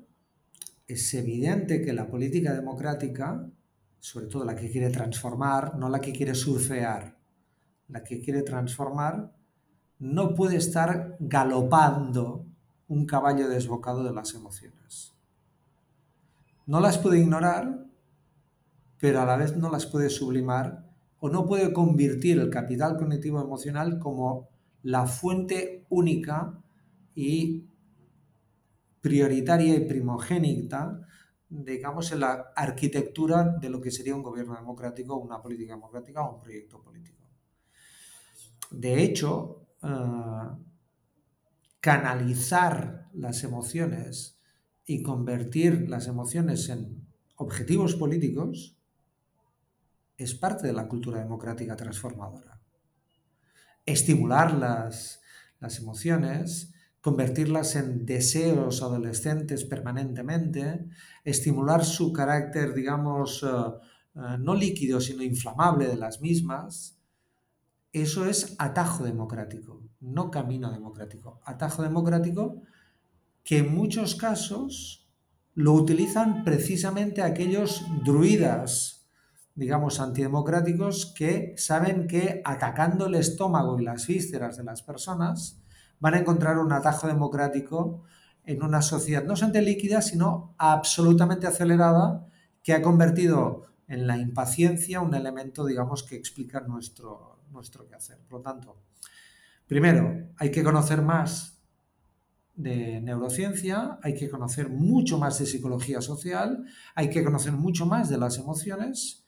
es 0.88 1.14
evidente 1.14 1.82
que 1.82 1.94
la 1.94 2.08
política 2.08 2.54
democrática 2.54 3.50
sobre 4.04 4.26
todo 4.26 4.44
la 4.44 4.54
que 4.54 4.70
quiere 4.70 4.90
transformar, 4.90 5.78
no 5.78 5.88
la 5.88 6.02
que 6.02 6.12
quiere 6.12 6.36
surfear. 6.36 7.18
La 7.88 8.04
que 8.04 8.20
quiere 8.20 8.42
transformar 8.42 9.34
no 10.00 10.36
puede 10.36 10.58
estar 10.58 11.16
galopando 11.22 12.46
un 12.90 13.06
caballo 13.06 13.48
desbocado 13.48 14.04
de 14.04 14.12
las 14.12 14.34
emociones. 14.34 15.14
No 16.66 16.82
las 16.82 16.98
puede 16.98 17.20
ignorar, 17.20 17.86
pero 19.00 19.22
a 19.22 19.26
la 19.26 19.38
vez 19.38 19.56
no 19.56 19.72
las 19.72 19.86
puede 19.86 20.10
sublimar 20.10 20.86
o 21.22 21.30
no 21.30 21.46
puede 21.46 21.72
convertir 21.72 22.40
el 22.40 22.50
capital 22.50 22.98
cognitivo 22.98 23.42
emocional 23.42 24.00
como 24.00 24.50
la 24.82 25.06
fuente 25.06 25.86
única 25.88 26.62
y 27.16 27.70
prioritaria 29.00 29.76
y 29.76 29.88
primogénita 29.88 31.08
digamos, 31.54 32.12
en 32.12 32.22
la 32.22 32.52
arquitectura 32.56 33.44
de 33.44 33.70
lo 33.70 33.80
que 33.80 33.92
sería 33.92 34.16
un 34.16 34.24
gobierno 34.24 34.56
democrático, 34.56 35.18
una 35.18 35.42
política 35.42 35.74
democrática 35.74 36.24
o 36.24 36.36
un 36.36 36.42
proyecto 36.42 36.82
político. 36.82 37.28
De 38.72 39.04
hecho, 39.04 39.68
eh, 39.84 39.88
canalizar 41.80 43.10
las 43.14 43.44
emociones 43.44 44.40
y 44.86 45.04
convertir 45.04 45.90
las 45.90 46.08
emociones 46.08 46.70
en 46.70 47.08
objetivos 47.36 47.96
políticos 47.96 48.76
es 50.18 50.34
parte 50.34 50.66
de 50.68 50.74
la 50.74 50.88
cultura 50.88 51.20
democrática 51.20 51.76
transformadora. 51.76 52.60
Estimular 53.86 54.54
las, 54.54 55.22
las 55.60 55.78
emociones 55.78 56.74
convertirlas 57.04 57.76
en 57.76 58.06
deseos 58.06 58.82
adolescentes 58.82 59.66
permanentemente, 59.66 60.86
estimular 61.26 61.84
su 61.84 62.14
carácter, 62.14 62.74
digamos, 62.74 63.44
eh, 63.44 63.48
eh, 64.16 64.38
no 64.40 64.56
líquido, 64.56 65.02
sino 65.02 65.22
inflamable 65.22 65.90
de 65.90 65.98
las 65.98 66.22
mismas, 66.22 66.98
eso 67.92 68.26
es 68.26 68.56
atajo 68.58 69.04
democrático, 69.04 69.84
no 70.00 70.32
camino 70.32 70.72
democrático. 70.72 71.42
Atajo 71.44 71.84
democrático 71.84 72.62
que 73.44 73.58
en 73.58 73.76
muchos 73.76 74.16
casos 74.16 75.06
lo 75.56 75.74
utilizan 75.74 76.46
precisamente 76.46 77.22
aquellos 77.22 77.86
druidas, 78.06 79.10
digamos, 79.56 80.00
antidemocráticos 80.00 81.14
que 81.14 81.54
saben 81.58 82.08
que 82.08 82.42
atacando 82.46 83.08
el 83.08 83.16
estómago 83.16 83.78
y 83.78 83.84
las 83.84 84.08
vísceras 84.08 84.56
de 84.56 84.64
las 84.64 84.84
personas, 84.84 85.63
van 86.04 86.16
a 86.16 86.20
encontrar 86.20 86.60
un 86.60 86.74
atajo 86.74 87.08
democrático 87.08 88.04
en 88.44 88.62
una 88.62 88.82
sociedad 88.82 89.24
no 89.24 89.38
solamente 89.38 89.62
líquida, 89.62 90.02
sino 90.02 90.54
absolutamente 90.58 91.48
acelerada, 91.48 92.28
que 92.62 92.74
ha 92.74 92.82
convertido 92.82 93.68
en 93.88 94.06
la 94.06 94.18
impaciencia 94.18 95.00
un 95.00 95.16
elemento, 95.16 95.66
digamos, 95.66 96.04
que 96.04 96.18
explica 96.18 96.60
nuestro, 96.60 97.46
nuestro 97.52 97.88
quehacer. 97.88 98.20
Por 98.28 98.40
lo 98.40 98.44
tanto, 98.44 98.82
primero, 99.66 100.28
hay 100.36 100.52
que 100.52 100.62
conocer 100.62 101.02
más 101.02 101.62
de 102.54 103.00
neurociencia, 103.00 103.98
hay 104.04 104.14
que 104.14 104.30
conocer 104.30 104.68
mucho 104.68 105.18
más 105.18 105.40
de 105.40 105.46
psicología 105.46 106.02
social, 106.02 106.66
hay 106.96 107.10
que 107.10 107.24
conocer 107.24 107.54
mucho 107.54 107.86
más 107.86 108.10
de 108.10 108.18
las 108.18 108.38
emociones. 108.38 109.26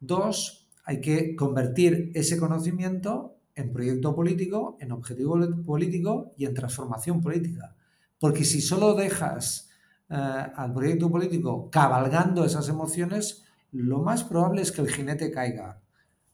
Dos, 0.00 0.72
hay 0.84 1.00
que 1.00 1.36
convertir 1.36 2.10
ese 2.14 2.36
conocimiento 2.36 3.35
en 3.56 3.72
proyecto 3.72 4.14
político, 4.14 4.76
en 4.80 4.92
objetivo 4.92 5.38
político 5.64 6.34
y 6.36 6.44
en 6.44 6.54
transformación 6.54 7.20
política. 7.22 7.74
Porque 8.20 8.44
si 8.44 8.60
solo 8.60 8.94
dejas 8.94 9.70
eh, 10.10 10.14
al 10.14 10.72
proyecto 10.72 11.10
político 11.10 11.70
cabalgando 11.70 12.44
esas 12.44 12.68
emociones, 12.68 13.44
lo 13.72 14.00
más 14.00 14.24
probable 14.24 14.62
es 14.62 14.70
que 14.70 14.82
el 14.82 14.90
jinete 14.90 15.30
caiga, 15.30 15.80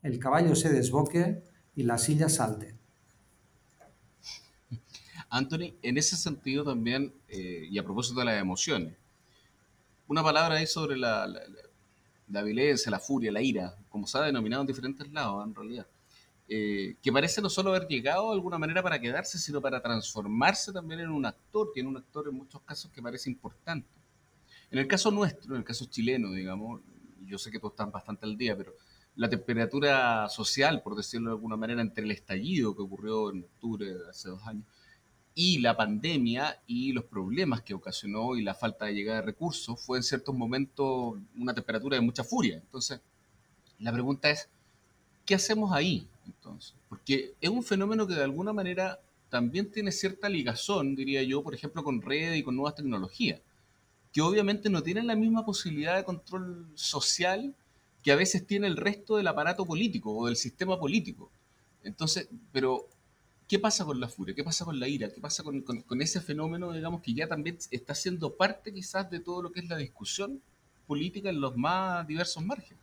el 0.02 0.18
caballo 0.18 0.54
se 0.56 0.72
desboque 0.72 1.42
y 1.76 1.84
la 1.84 1.96
silla 1.96 2.28
salte. 2.28 2.76
Anthony, 5.30 5.74
en 5.80 5.96
ese 5.96 6.16
sentido 6.16 6.64
también, 6.64 7.14
eh, 7.28 7.66
y 7.70 7.78
a 7.78 7.84
propósito 7.84 8.20
de 8.20 8.26
las 8.26 8.40
emociones, 8.40 8.94
una 10.08 10.22
palabra 10.22 10.56
ahí 10.56 10.66
sobre 10.66 10.98
la, 10.98 11.26
la, 11.26 11.40
la, 12.28 12.42
la 12.42 12.98
furia, 12.98 13.32
la 13.32 13.40
ira, 13.40 13.76
como 13.88 14.06
se 14.06 14.18
ha 14.18 14.22
denominado 14.22 14.62
en 14.62 14.66
diferentes 14.66 15.10
lados 15.10 15.46
en 15.46 15.54
realidad. 15.54 15.86
Eh, 16.48 16.96
que 17.02 17.12
parece 17.12 17.40
no 17.40 17.48
solo 17.48 17.70
haber 17.70 17.88
llegado 17.88 18.28
de 18.28 18.34
alguna 18.34 18.58
manera 18.58 18.82
para 18.82 19.00
quedarse, 19.00 19.38
sino 19.38 19.60
para 19.60 19.80
transformarse 19.80 20.72
también 20.72 21.00
en 21.00 21.10
un 21.10 21.24
actor, 21.24 21.70
en 21.76 21.86
un 21.86 21.96
actor 21.96 22.28
en 22.28 22.34
muchos 22.34 22.60
casos 22.62 22.90
que 22.90 23.00
parece 23.00 23.30
importante. 23.30 23.88
En 24.70 24.78
el 24.78 24.86
caso 24.86 25.10
nuestro, 25.10 25.54
en 25.54 25.58
el 25.58 25.64
caso 25.64 25.86
chileno, 25.86 26.32
digamos, 26.32 26.80
yo 27.26 27.38
sé 27.38 27.50
que 27.50 27.58
todos 27.58 27.72
están 27.72 27.90
bastante 27.90 28.26
al 28.26 28.36
día, 28.36 28.56
pero 28.56 28.74
la 29.16 29.28
temperatura 29.28 30.28
social, 30.28 30.82
por 30.82 30.96
decirlo 30.96 31.30
de 31.30 31.36
alguna 31.36 31.56
manera, 31.56 31.80
entre 31.80 32.04
el 32.04 32.10
estallido 32.10 32.74
que 32.74 32.82
ocurrió 32.82 33.30
en 33.30 33.44
octubre 33.44 33.86
de 33.86 34.10
hace 34.10 34.28
dos 34.28 34.42
años 34.46 34.66
y 35.34 35.58
la 35.58 35.76
pandemia 35.76 36.60
y 36.66 36.92
los 36.92 37.04
problemas 37.04 37.62
que 37.62 37.74
ocasionó 37.74 38.36
y 38.36 38.42
la 38.42 38.54
falta 38.54 38.86
de 38.86 38.94
llegada 38.94 39.20
de 39.20 39.26
recursos, 39.26 39.80
fue 39.80 39.98
en 39.98 40.02
ciertos 40.02 40.34
momentos 40.34 41.14
una 41.36 41.54
temperatura 41.54 41.96
de 41.96 42.02
mucha 42.02 42.24
furia. 42.24 42.56
Entonces, 42.56 43.00
la 43.78 43.92
pregunta 43.92 44.30
es, 44.30 44.48
¿qué 45.24 45.34
hacemos 45.34 45.72
ahí? 45.72 46.06
Entonces, 46.26 46.74
porque 46.88 47.34
es 47.40 47.50
un 47.50 47.62
fenómeno 47.62 48.06
que 48.06 48.14
de 48.14 48.24
alguna 48.24 48.52
manera 48.52 49.00
también 49.28 49.70
tiene 49.70 49.92
cierta 49.92 50.28
ligazón, 50.28 50.94
diría 50.94 51.22
yo, 51.22 51.42
por 51.42 51.54
ejemplo, 51.54 51.82
con 51.82 52.02
redes 52.02 52.38
y 52.38 52.42
con 52.42 52.54
nuevas 52.54 52.74
tecnologías, 52.74 53.40
que 54.12 54.20
obviamente 54.20 54.68
no 54.68 54.82
tienen 54.82 55.06
la 55.06 55.16
misma 55.16 55.44
posibilidad 55.44 55.96
de 55.96 56.04
control 56.04 56.66
social 56.74 57.54
que 58.02 58.12
a 58.12 58.16
veces 58.16 58.46
tiene 58.46 58.66
el 58.66 58.76
resto 58.76 59.16
del 59.16 59.26
aparato 59.26 59.64
político 59.64 60.14
o 60.14 60.26
del 60.26 60.36
sistema 60.36 60.78
político. 60.78 61.30
Entonces, 61.82 62.28
pero, 62.52 62.88
¿qué 63.48 63.58
pasa 63.58 63.84
con 63.84 64.00
la 64.00 64.08
furia? 64.08 64.34
¿Qué 64.34 64.44
pasa 64.44 64.64
con 64.64 64.78
la 64.78 64.88
ira? 64.88 65.10
¿Qué 65.10 65.20
pasa 65.20 65.42
con, 65.42 65.62
con, 65.62 66.02
ese 66.02 66.20
fenómeno, 66.20 66.72
digamos, 66.72 67.00
que 67.00 67.14
ya 67.14 67.26
también 67.26 67.58
está 67.70 67.94
siendo 67.94 68.34
parte 68.34 68.72
quizás 68.72 69.10
de 69.10 69.20
todo 69.20 69.42
lo 69.42 69.52
que 69.52 69.60
es 69.60 69.68
la 69.68 69.76
discusión 69.76 70.42
política 70.86 71.30
en 71.30 71.40
los 71.40 71.56
más 71.56 72.06
diversos 72.06 72.44
márgenes? 72.44 72.82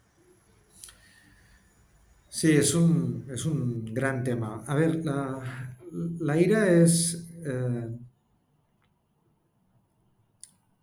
Sí, 2.29 2.51
es 2.51 2.75
un, 2.75 3.25
es 3.29 3.45
un 3.45 3.86
gran 3.86 4.24
tema. 4.24 4.63
A 4.67 4.75
ver, 4.75 5.03
la, 5.03 5.77
la 6.19 6.38
ira 6.39 6.69
es, 6.69 7.27
eh, 7.45 7.89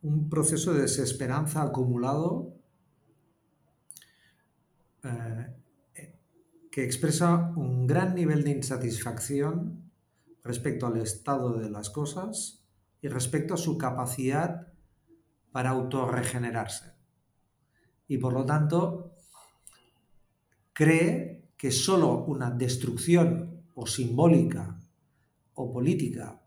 un 0.06 0.28
proceso 0.30 0.72
de 0.72 0.82
desesperanza 0.82 1.62
acumulado 1.62 2.54
eh, 5.02 5.52
que 6.70 6.84
expresa 6.84 7.52
un 7.56 7.86
gran 7.86 8.14
nivel 8.14 8.44
de 8.44 8.50
insatisfacción 8.50 9.90
respecto 10.44 10.86
al 10.86 10.98
estado 10.98 11.54
de 11.58 11.70
las 11.70 11.90
cosas 11.90 12.64
y 13.02 13.08
respecto 13.08 13.54
a 13.54 13.56
su 13.56 13.76
capacidad 13.76 14.68
para 15.50 15.70
autorregenerarse. 15.70 16.92
Y 18.06 18.18
por 18.18 18.32
lo 18.32 18.44
tanto, 18.44 19.15
cree 20.76 21.48
que 21.56 21.70
solo 21.70 22.26
una 22.26 22.50
destrucción 22.50 23.64
o 23.72 23.86
simbólica 23.86 24.78
o 25.54 25.72
política 25.72 26.44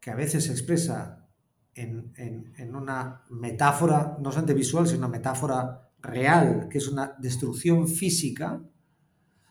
que 0.00 0.10
a 0.10 0.16
veces 0.16 0.46
se 0.46 0.50
expresa 0.50 1.30
en, 1.72 2.12
en, 2.16 2.74
una 2.74 3.22
metáfora, 3.30 4.18
no 4.18 4.32
solamente 4.32 4.54
visual, 4.54 4.88
sino 4.88 5.06
una 5.06 5.16
metáfora 5.16 5.92
real, 6.00 6.66
que 6.68 6.78
es 6.78 6.88
una 6.88 7.14
destrucción 7.20 7.86
física, 7.86 8.60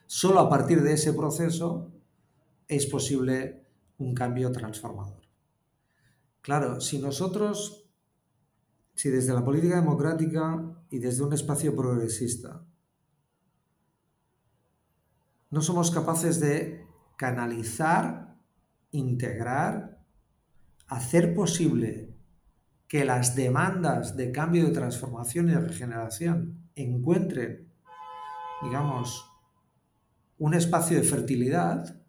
solo 0.06 0.42
a 0.42 0.50
partir 0.50 0.84
de 0.84 0.92
ese 0.92 1.13
proceso 1.13 1.94
es 2.68 2.86
posible 2.88 3.66
un 4.00 4.13
cambio 4.13 4.51
transformador. 4.51 5.22
Claro, 6.42 6.82
si 6.82 7.00
nosotros, 7.00 7.90
si 8.96 9.10
desde 9.10 9.34
la 9.34 9.46
política 9.46 9.78
democrática 9.78 10.75
y 10.90 11.00
desde 11.00 11.24
un 11.24 11.32
espacio 11.32 11.74
progresista, 11.74 12.66
no 15.51 15.62
somos 15.62 15.91
capaces 15.91 16.39
de 16.39 16.88
canalizar, 17.17 18.38
integrar, 18.91 20.00
hacer 20.88 21.36
posible 21.36 22.15
que 22.88 23.05
las 23.05 23.36
demandas 23.36 24.17
de 24.17 24.31
cambio, 24.31 24.65
de 24.65 24.72
transformación 24.72 25.50
y 25.50 25.51
de 25.51 25.62
regeneración 25.62 26.70
encuentren, 26.75 27.72
digamos, 28.63 29.25
un 30.38 30.53
espacio 30.53 30.98
de 30.98 31.03
fertilidad, 31.03 32.01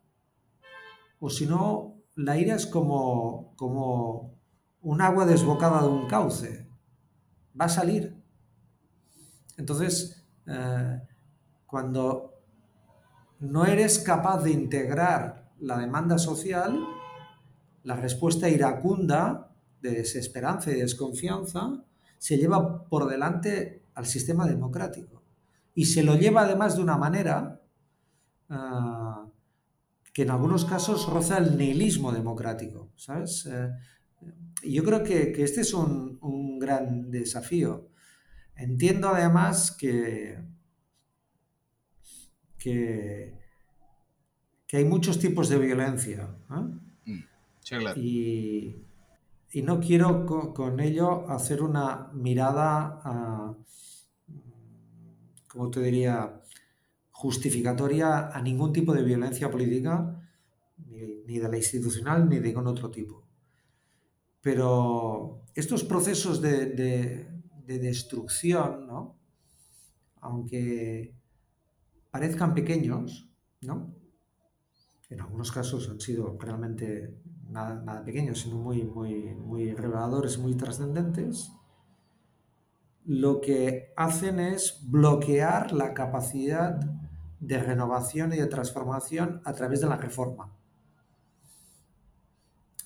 o 1.18 1.28
si 1.28 1.46
no, 1.46 2.02
la 2.14 2.38
ira 2.38 2.54
es 2.56 2.66
como, 2.66 3.54
como 3.56 4.40
un 4.80 5.00
agua 5.00 5.26
desbocada 5.26 5.82
de 5.82 5.88
un 5.88 6.08
cauce. 6.08 6.68
Va 7.60 7.66
a 7.66 7.68
salir. 7.68 8.20
Entonces, 9.56 10.26
eh, 10.46 11.00
cuando 11.66 12.31
no 13.42 13.66
eres 13.66 13.98
capaz 13.98 14.42
de 14.42 14.52
integrar 14.52 15.52
la 15.58 15.78
demanda 15.78 16.16
social, 16.16 16.78
la 17.82 17.96
respuesta 17.96 18.48
iracunda 18.48 19.50
de 19.80 19.90
desesperanza 19.90 20.70
y 20.70 20.80
desconfianza 20.80 21.84
se 22.18 22.38
lleva 22.38 22.84
por 22.84 23.08
delante 23.08 23.84
al 23.94 24.06
sistema 24.06 24.46
democrático. 24.46 25.24
Y 25.74 25.86
se 25.86 26.04
lo 26.04 26.14
lleva 26.14 26.42
además 26.42 26.76
de 26.76 26.82
una 26.82 26.96
manera 26.96 27.60
ah, 28.48 29.26
que 30.12 30.22
en 30.22 30.30
algunos 30.30 30.64
casos 30.64 31.08
roza 31.08 31.38
el 31.38 31.56
nihilismo 31.56 32.12
democrático, 32.12 32.92
¿sabes? 32.94 33.46
Eh, 33.46 33.70
yo 34.64 34.84
creo 34.84 35.02
que, 35.02 35.32
este 35.42 35.62
es 35.62 35.74
un, 35.74 36.20
gran 36.60 37.10
desafío. 37.10 37.88
Entiendo 38.54 39.08
además 39.08 39.72
que, 39.72 40.38
que, 42.62 43.34
hay 44.72 44.84
muchos 44.84 45.18
tipos 45.18 45.48
de 45.48 45.58
violencia. 45.58 46.34
Mm, 46.48 46.78
y, 47.96 48.76
no 49.62 49.80
quiero 49.80 50.24
con, 50.54 50.80
ello 50.80 51.28
hacer 51.30 51.62
una 51.62 52.10
mirada, 52.14 53.00
a, 53.04 53.54
¿cómo 55.48 55.70
te 55.70 55.80
diría?, 55.80 56.38
justificatoria 57.10 58.30
a 58.30 58.42
ningún 58.42 58.72
tipo 58.72 58.92
de 58.92 59.04
violencia 59.04 59.50
política, 59.50 60.18
ni, 60.88 61.38
de 61.38 61.48
la 61.48 61.56
institucional 61.56 62.28
ni 62.28 62.36
de 62.40 62.48
ningún 62.48 62.66
otro 62.66 62.90
tipo. 62.90 63.22
Pero 64.40 65.44
estos 65.54 65.84
procesos 65.84 66.40
de, 66.40 67.28
destrucción, 67.66 68.86
¿no? 68.86 69.16
aunque 70.20 71.14
parezcan 72.12 72.54
pequeños, 72.54 73.28
¿no? 73.62 74.02
en 75.12 75.20
algunos 75.20 75.52
casos 75.52 75.88
han 75.90 76.00
sido 76.00 76.36
realmente 76.38 77.20
nada, 77.48 78.02
pequeños, 78.04 78.40
sino 78.40 78.56
muy, 78.56 78.82
muy, 78.82 79.34
muy 79.34 79.72
reveladores, 79.74 80.38
muy 80.38 80.54
trascendentes, 80.54 81.52
lo 83.04 83.40
que 83.40 83.92
hacen 83.96 84.40
es 84.40 84.80
bloquear 84.84 85.72
la 85.72 85.92
capacidad 85.92 86.80
de 87.40 87.58
renovación 87.58 88.32
y 88.32 88.36
de 88.36 88.46
transformación 88.46 89.42
a 89.44 89.52
través 89.52 89.80
de 89.80 89.88
la 89.88 89.96
reforma. 89.96 90.56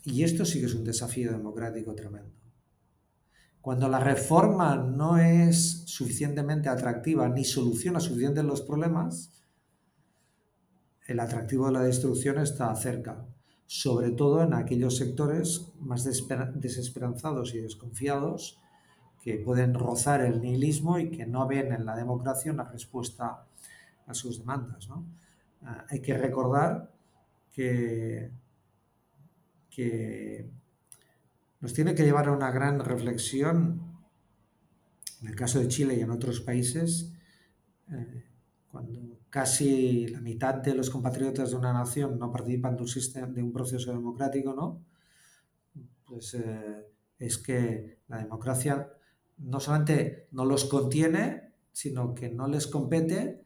Y 0.05 0.25
esto 0.25 0.45
sí 0.45 0.61
que 0.61 0.67
es 0.67 0.75
un 0.75 0.85
desafío 0.85 1.31
democrático 1.31 1.95
tremendo. 1.95 2.46
Cuando 3.67 3.89
la 3.89 3.99
reforma 3.99 4.77
no 4.77 5.19
es 5.19 5.83
suficientemente 5.87 6.69
atractiva 6.69 7.29
ni 7.29 7.43
soluciona 7.43 7.99
suficientes 7.99 8.45
los 8.45 8.61
problemas, 8.61 9.33
el 11.09 11.19
atractivo 11.19 11.67
de 11.67 11.73
la 11.73 11.83
destrucción 11.83 12.39
está 12.39 12.73
cerca, 12.77 13.27
sobre 13.67 14.13
todo 14.13 14.45
en 14.45 14.55
aquellos 14.55 14.97
sectores 14.97 15.73
más 15.81 16.05
desesperanzados 16.05 17.57
y 17.57 17.59
desconfiados 17.59 18.61
que 19.21 19.39
pueden 19.39 19.75
rozar 19.75 20.21
el 20.21 20.41
nihilismo 20.41 21.01
y 21.01 21.11
que 21.11 21.27
no 21.27 21.49
ven 21.49 21.73
en 21.73 21.87
la 21.87 21.97
democracia 21.97 22.53
una 22.53 22.71
respuesta 22.71 23.47
a 24.07 24.15
sus 24.15 24.39
demandas. 24.39 24.89
Ah, 25.63 25.85
hay 25.91 26.01
que 26.01 26.17
recordar 26.17 26.93
que, 27.51 28.31
que 29.69 30.49
nos 31.61 31.73
tiene 31.73 31.95
que 31.95 32.05
llevar 32.05 32.29
a 32.29 32.33
una 32.33 32.51
gran 32.51 32.81
reflexión, 32.81 33.81
en 35.23 35.29
el 35.29 35.37
caso 35.37 35.59
de 35.59 35.69
Chile 35.69 35.97
y 35.97 36.01
en 36.01 36.11
otros 36.11 36.41
países, 36.41 37.13
eh, 37.91 38.25
cuando 38.71 39.21
casi 39.31 40.07
la 40.09 40.21
mitad 40.21 40.55
de 40.55 40.75
los 40.75 40.91
compatriotas 40.91 41.51
de 41.51 41.57
una 41.57 41.73
nación 41.73 42.19
no 42.19 42.31
participan 42.31 42.77
de 42.77 42.83
un, 42.83 42.89
sistema, 42.89 43.27
de 43.27 43.43
un 43.43 43.53
proceso 43.53 43.93
democrático, 43.93 44.55
¿no? 44.55 44.85
Pues 46.07 46.35
eh, 46.35 46.87
es 47.19 47.39
que 47.39 47.99
la 48.09 48.19
democracia 48.19 48.93
no 49.39 49.61
solamente 49.61 50.29
no 50.33 50.45
los 50.45 50.67
contiene, 50.67 51.53
sino 51.73 52.15
que 52.15 52.31
no 52.31 52.49
les 52.49 52.67
compete 52.67 53.45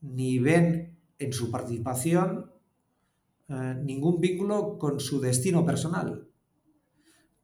ni 0.00 0.38
ven 0.38 0.98
en 1.18 1.32
su 1.32 1.50
participación 1.50 2.50
eh, 3.48 3.76
ningún 3.82 4.20
vínculo 4.20 4.78
con 4.78 4.98
su 4.98 5.20
destino 5.20 5.64
personal. 5.64 6.28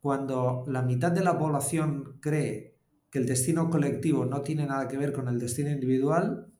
Cuando 0.00 0.64
la 0.68 0.82
mitad 0.82 1.12
de 1.12 1.24
la 1.24 1.38
población 1.38 2.18
cree 2.20 2.78
que 3.10 3.18
el 3.18 3.26
destino 3.26 3.70
colectivo 3.70 4.24
no 4.24 4.42
tiene 4.42 4.66
nada 4.66 4.86
que 4.88 4.96
ver 4.96 5.12
con 5.12 5.28
el 5.28 5.38
destino 5.38 5.70
individual, 5.70 6.52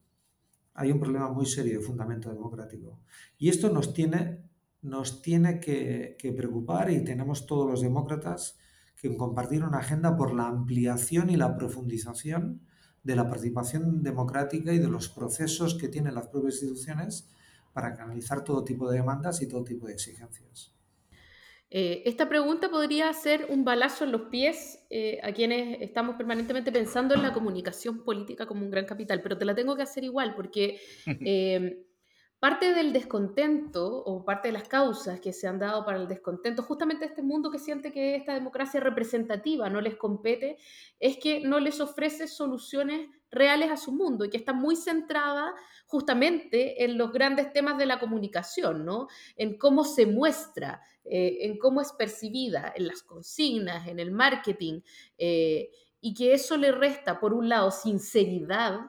hay 0.74 0.92
un 0.92 1.00
problema 1.00 1.30
muy 1.30 1.46
serio 1.46 1.78
de 1.78 1.84
fundamento 1.84 2.32
democrático. 2.32 3.00
Y 3.36 3.48
esto 3.48 3.70
nos 3.70 3.92
tiene, 3.92 4.44
nos 4.82 5.22
tiene 5.22 5.60
que, 5.60 6.16
que 6.18 6.32
preocupar 6.32 6.90
y 6.90 7.04
tenemos 7.04 7.46
todos 7.46 7.68
los 7.68 7.80
demócratas 7.80 8.58
que 9.00 9.16
compartir 9.16 9.64
una 9.64 9.78
agenda 9.78 10.16
por 10.16 10.34
la 10.34 10.46
ampliación 10.46 11.30
y 11.30 11.36
la 11.36 11.56
profundización 11.56 12.62
de 13.02 13.16
la 13.16 13.28
participación 13.28 14.02
democrática 14.02 14.72
y 14.72 14.78
de 14.78 14.88
los 14.88 15.08
procesos 15.08 15.76
que 15.76 15.88
tienen 15.88 16.14
las 16.14 16.28
propias 16.28 16.54
instituciones 16.54 17.28
para 17.72 17.94
canalizar 17.94 18.42
todo 18.42 18.64
tipo 18.64 18.90
de 18.90 18.98
demandas 18.98 19.40
y 19.40 19.46
todo 19.46 19.62
tipo 19.62 19.86
de 19.86 19.92
exigencias. 19.92 20.77
Eh, 21.70 22.02
esta 22.06 22.28
pregunta 22.28 22.70
podría 22.70 23.12
ser 23.12 23.46
un 23.50 23.62
balazo 23.62 24.04
en 24.04 24.12
los 24.12 24.22
pies 24.22 24.86
eh, 24.88 25.20
a 25.22 25.32
quienes 25.32 25.82
estamos 25.82 26.16
permanentemente 26.16 26.72
pensando 26.72 27.14
en 27.14 27.22
la 27.22 27.34
comunicación 27.34 28.04
política 28.04 28.46
como 28.46 28.62
un 28.62 28.70
gran 28.70 28.86
capital, 28.86 29.20
pero 29.22 29.36
te 29.36 29.44
la 29.44 29.54
tengo 29.54 29.76
que 29.76 29.82
hacer 29.82 30.02
igual 30.02 30.34
porque 30.34 30.80
eh, 31.06 31.84
parte 32.38 32.72
del 32.72 32.94
descontento 32.94 33.86
o 33.86 34.24
parte 34.24 34.48
de 34.48 34.52
las 34.52 34.66
causas 34.66 35.20
que 35.20 35.34
se 35.34 35.46
han 35.46 35.58
dado 35.58 35.84
para 35.84 35.98
el 35.98 36.08
descontento, 36.08 36.62
justamente 36.62 37.04
este 37.04 37.22
mundo 37.22 37.50
que 37.50 37.58
siente 37.58 37.92
que 37.92 38.16
esta 38.16 38.32
democracia 38.32 38.80
representativa 38.80 39.68
no 39.68 39.82
les 39.82 39.96
compete, 39.96 40.56
es 40.98 41.18
que 41.18 41.40
no 41.40 41.60
les 41.60 41.80
ofrece 41.80 42.28
soluciones 42.28 43.10
reales 43.30 43.70
a 43.70 43.76
su 43.76 43.92
mundo 43.92 44.24
y 44.24 44.30
que 44.30 44.36
está 44.36 44.52
muy 44.52 44.76
centrada 44.76 45.54
justamente 45.86 46.84
en 46.84 46.96
los 46.96 47.12
grandes 47.12 47.52
temas 47.52 47.78
de 47.78 47.86
la 47.86 47.98
comunicación, 47.98 48.84
¿no? 48.84 49.08
En 49.36 49.58
cómo 49.58 49.84
se 49.84 50.06
muestra, 50.06 50.82
eh, 51.04 51.38
en 51.42 51.58
cómo 51.58 51.80
es 51.80 51.92
percibida, 51.92 52.72
en 52.74 52.86
las 52.86 53.02
consignas, 53.02 53.86
en 53.88 53.98
el 53.98 54.10
marketing, 54.10 54.80
eh, 55.18 55.70
y 56.00 56.14
que 56.14 56.32
eso 56.32 56.56
le 56.56 56.72
resta, 56.72 57.20
por 57.20 57.34
un 57.34 57.48
lado, 57.48 57.70
sinceridad 57.70 58.80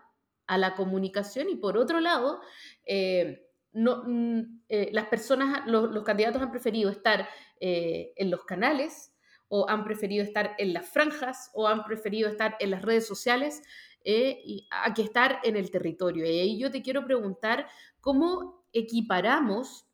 a 0.47 0.57
la 0.57 0.75
comunicación 0.75 1.49
y 1.49 1.55
por 1.55 1.77
otro 1.77 1.99
lado, 1.99 2.41
eh, 2.85 3.47
mm, 3.73 4.41
las 4.91 5.05
personas, 5.07 5.65
los, 5.67 6.03
candidatos 6.03 6.41
han 6.41 6.51
preferido 6.51 6.89
estar 6.89 7.27
en 7.59 8.31
los 8.31 8.45
canales 8.45 9.11
o 9.49 9.67
han 9.67 9.83
preferido 9.83 10.23
estar 10.23 10.55
en 10.57 10.73
las 10.73 10.87
franjas 10.87 11.51
o 11.53 11.67
han 11.67 11.83
preferido 11.83 12.29
estar 12.29 12.55
en 12.59 12.71
las 12.71 12.83
redes 12.83 13.07
sociales 13.07 13.61
eh, 14.11 14.41
y, 14.43 14.67
a 14.71 14.91
que 14.95 15.03
estar 15.03 15.39
en 15.43 15.55
el 15.55 15.69
territorio. 15.69 16.25
Y 16.25 16.39
ahí 16.39 16.57
yo 16.57 16.71
te 16.71 16.81
quiero 16.81 17.05
preguntar 17.05 17.67
cómo 18.01 18.65
equiparamos 18.73 19.85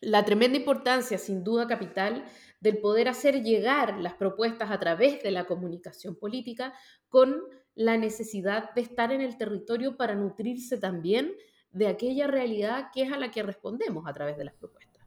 la 0.00 0.24
tremenda 0.24 0.58
importancia, 0.58 1.16
sin 1.16 1.44
duda 1.44 1.68
capital, 1.68 2.24
del 2.60 2.78
poder 2.78 3.06
hacer 3.06 3.44
llegar 3.44 4.00
las 4.00 4.14
propuestas 4.14 4.72
a 4.72 4.80
través 4.80 5.22
de 5.22 5.30
la 5.30 5.44
comunicación 5.44 6.16
política 6.16 6.74
con 7.08 7.40
la 7.76 7.96
necesidad 7.96 8.74
de 8.74 8.80
estar 8.80 9.12
en 9.12 9.20
el 9.20 9.38
territorio 9.38 9.96
para 9.96 10.16
nutrirse 10.16 10.76
también 10.76 11.32
de 11.70 11.86
aquella 11.86 12.26
realidad 12.26 12.88
que 12.92 13.02
es 13.02 13.12
a 13.12 13.16
la 13.16 13.30
que 13.30 13.44
respondemos 13.44 14.08
a 14.08 14.12
través 14.12 14.36
de 14.36 14.44
las 14.44 14.54
propuestas. 14.54 15.06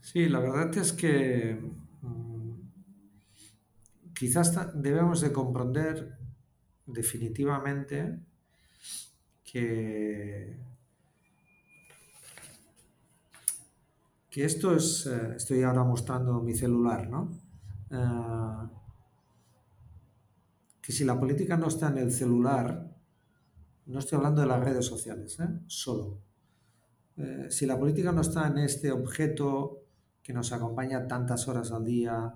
Sí, 0.00 0.28
la 0.28 0.40
verdad 0.40 0.76
es 0.76 0.92
que 0.92 1.56
mm, 2.02 2.54
quizás 4.12 4.72
debemos 4.74 5.20
de 5.20 5.32
comprender 5.32 6.23
definitivamente 6.86 8.18
que, 9.44 10.56
que 14.30 14.44
esto 14.44 14.74
es, 14.74 15.06
eh, 15.06 15.34
estoy 15.36 15.62
ahora 15.62 15.84
mostrando 15.84 16.40
mi 16.40 16.54
celular, 16.54 17.08
¿no? 17.08 17.30
Eh, 17.90 18.68
que 20.82 20.92
si 20.92 21.04
la 21.04 21.18
política 21.18 21.56
no 21.56 21.68
está 21.68 21.88
en 21.88 21.98
el 21.98 22.12
celular, 22.12 22.90
no 23.86 23.98
estoy 23.98 24.16
hablando 24.16 24.42
de 24.42 24.48
las 24.48 24.62
redes 24.62 24.84
sociales, 24.84 25.38
¿eh? 25.40 25.48
solo. 25.66 26.20
si 27.48 27.64
la 27.64 27.78
política 27.78 28.10
no 28.10 28.22
está 28.22 28.48
en 28.48 28.58
este 28.58 28.90
objeto 28.90 29.84
que 30.22 30.32
nos 30.32 30.52
acompaña 30.52 31.06
tantas 31.06 31.46
horas 31.48 31.70
al 31.70 31.84
día, 31.84 32.34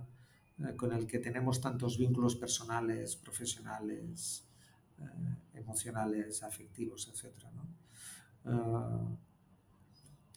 eh, 0.61 0.75
con 0.77 0.93
el 0.93 1.07
que 1.07 1.19
tenemos 1.19 1.61
tantos 1.61 1.99
vínculos 1.99 2.35
personales, 2.35 3.17
profesionales, 3.17 4.45
eh, 4.99 5.59
emocionales, 5.59 6.43
afectivos, 6.43 7.09
etc. 7.09 7.33
Eh, 8.45 8.51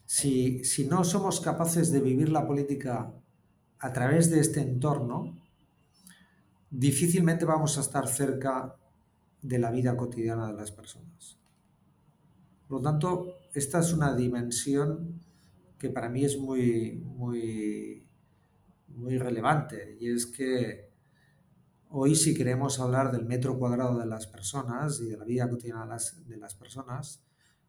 si, 0.05 0.63
si 0.63 0.85
no 0.85 1.03
somos 1.03 1.39
capaces 1.39 1.91
de 1.91 2.01
vivir 2.01 2.29
la 2.29 2.45
política 2.45 3.11
a 3.79 3.93
través 3.93 4.29
de 4.29 4.39
este 4.39 4.61
entorno, 4.61 5.37
difícilmente 6.69 7.45
vamos 7.45 7.77
a 7.77 7.81
estar 7.81 8.07
cerca 8.07 8.75
de 9.41 9.57
la 9.57 9.71
vida 9.71 9.97
cotidiana 9.97 10.47
de 10.47 10.53
las 10.53 10.71
personas. 10.71 11.37
Por 12.67 12.77
lo 12.77 12.83
tanto, 12.83 13.37
esta 13.53 13.79
es 13.79 13.91
una 13.91 14.15
dimensión 14.15 15.19
que 15.79 15.89
para 15.89 16.09
mí 16.09 16.23
es 16.23 16.37
muy, 16.37 17.03
muy 17.17 18.05
muy 18.95 19.17
relevante 19.17 19.97
y 19.99 20.09
es 20.09 20.25
que 20.25 20.91
hoy 21.89 22.15
si 22.15 22.33
queremos 22.33 22.79
hablar 22.79 23.11
del 23.11 23.25
metro 23.25 23.57
cuadrado 23.57 23.99
de 23.99 24.05
las 24.05 24.27
personas 24.27 24.99
y 25.01 25.09
de 25.09 25.17
la 25.17 25.25
vida 25.25 25.49
cotidiana 25.49 25.97
de 26.25 26.37
las, 26.37 26.55
personas, 26.55 27.23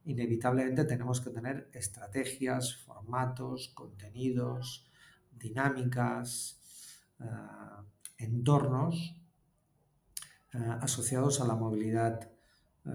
inevitablemente 0.04 0.84
tenemos 0.84 1.20
que 1.20 1.30
tener 1.30 1.68
estrategias, 1.72 2.76
formatos, 2.76 3.72
contenidos, 3.74 4.88
dinámicas, 5.32 6.60
eh, 7.18 7.24
entornos 8.18 9.16
eh, 10.52 10.58
asociados 10.80 11.40
a 11.40 11.46
la 11.46 11.56
movilidad 11.56 12.30
eh, 12.84 12.90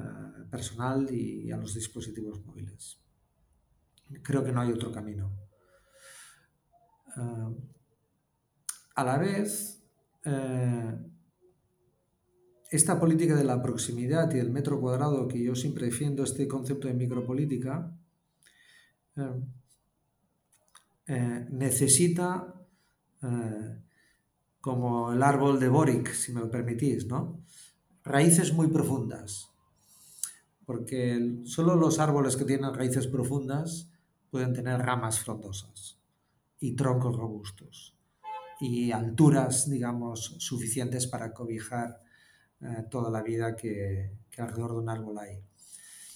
personal 0.49 1.13
y 1.13 1.51
a 1.51 1.57
los 1.57 1.73
dispositivos 1.73 2.45
móviles. 2.45 3.01
Creo 4.23 4.43
que 4.43 4.53
no 4.53 4.61
hay 4.61 4.71
otro 4.71 4.91
camino. 4.91 5.35
A 8.97 9.03
la 9.03 9.19
vez, 9.19 9.79
eh, 10.25 10.97
esta 12.71 12.99
política 12.99 13.35
de 13.35 13.43
la 13.43 13.61
proximidad 13.61 14.31
y 14.31 14.37
del 14.37 14.49
metro 14.49 14.81
cuadrado, 14.81 15.27
que 15.27 15.43
yo 15.43 15.53
siempre 15.53 15.85
defiendo 15.85 16.23
este 16.23 16.47
concepto 16.47 16.87
de 16.87 16.95
micropolítica, 16.95 17.95
eh, 19.15 19.41
eh, 21.05 21.47
necesita, 21.51 22.55
como 24.61 25.13
el 25.13 25.21
árbol 25.21 25.59
de 25.59 25.69
Boric, 25.69 26.11
si 26.13 26.31
me 26.33 26.41
lo 26.41 26.49
permitís, 26.49 27.05
¿no? 27.05 27.43
raíces 28.03 28.51
muy 28.53 28.67
profundas, 28.67 29.51
porque 30.65 31.41
solo 31.45 31.75
los 31.75 31.99
árboles 31.99 32.35
que 32.35 32.45
tienen 32.45 32.73
raíces 32.73 33.05
profundas 33.05 33.91
pueden 34.31 34.53
tener 34.53 34.79
ramas 34.79 35.19
frondosas 35.19 35.99
y 36.59 36.75
troncos 36.75 37.15
robustos 37.15 37.96
y 38.59 38.91
alturas, 38.91 39.69
digamos, 39.69 40.35
suficientes 40.39 41.07
para 41.07 41.33
cobijar 41.33 42.01
eh, 42.61 42.85
toda 42.89 43.11
la 43.11 43.21
vida 43.21 43.55
que, 43.55 44.11
alrededor 44.37 44.73
de 44.73 44.77
un 44.79 44.89
árbol 44.89 45.19
hay. 45.19 45.39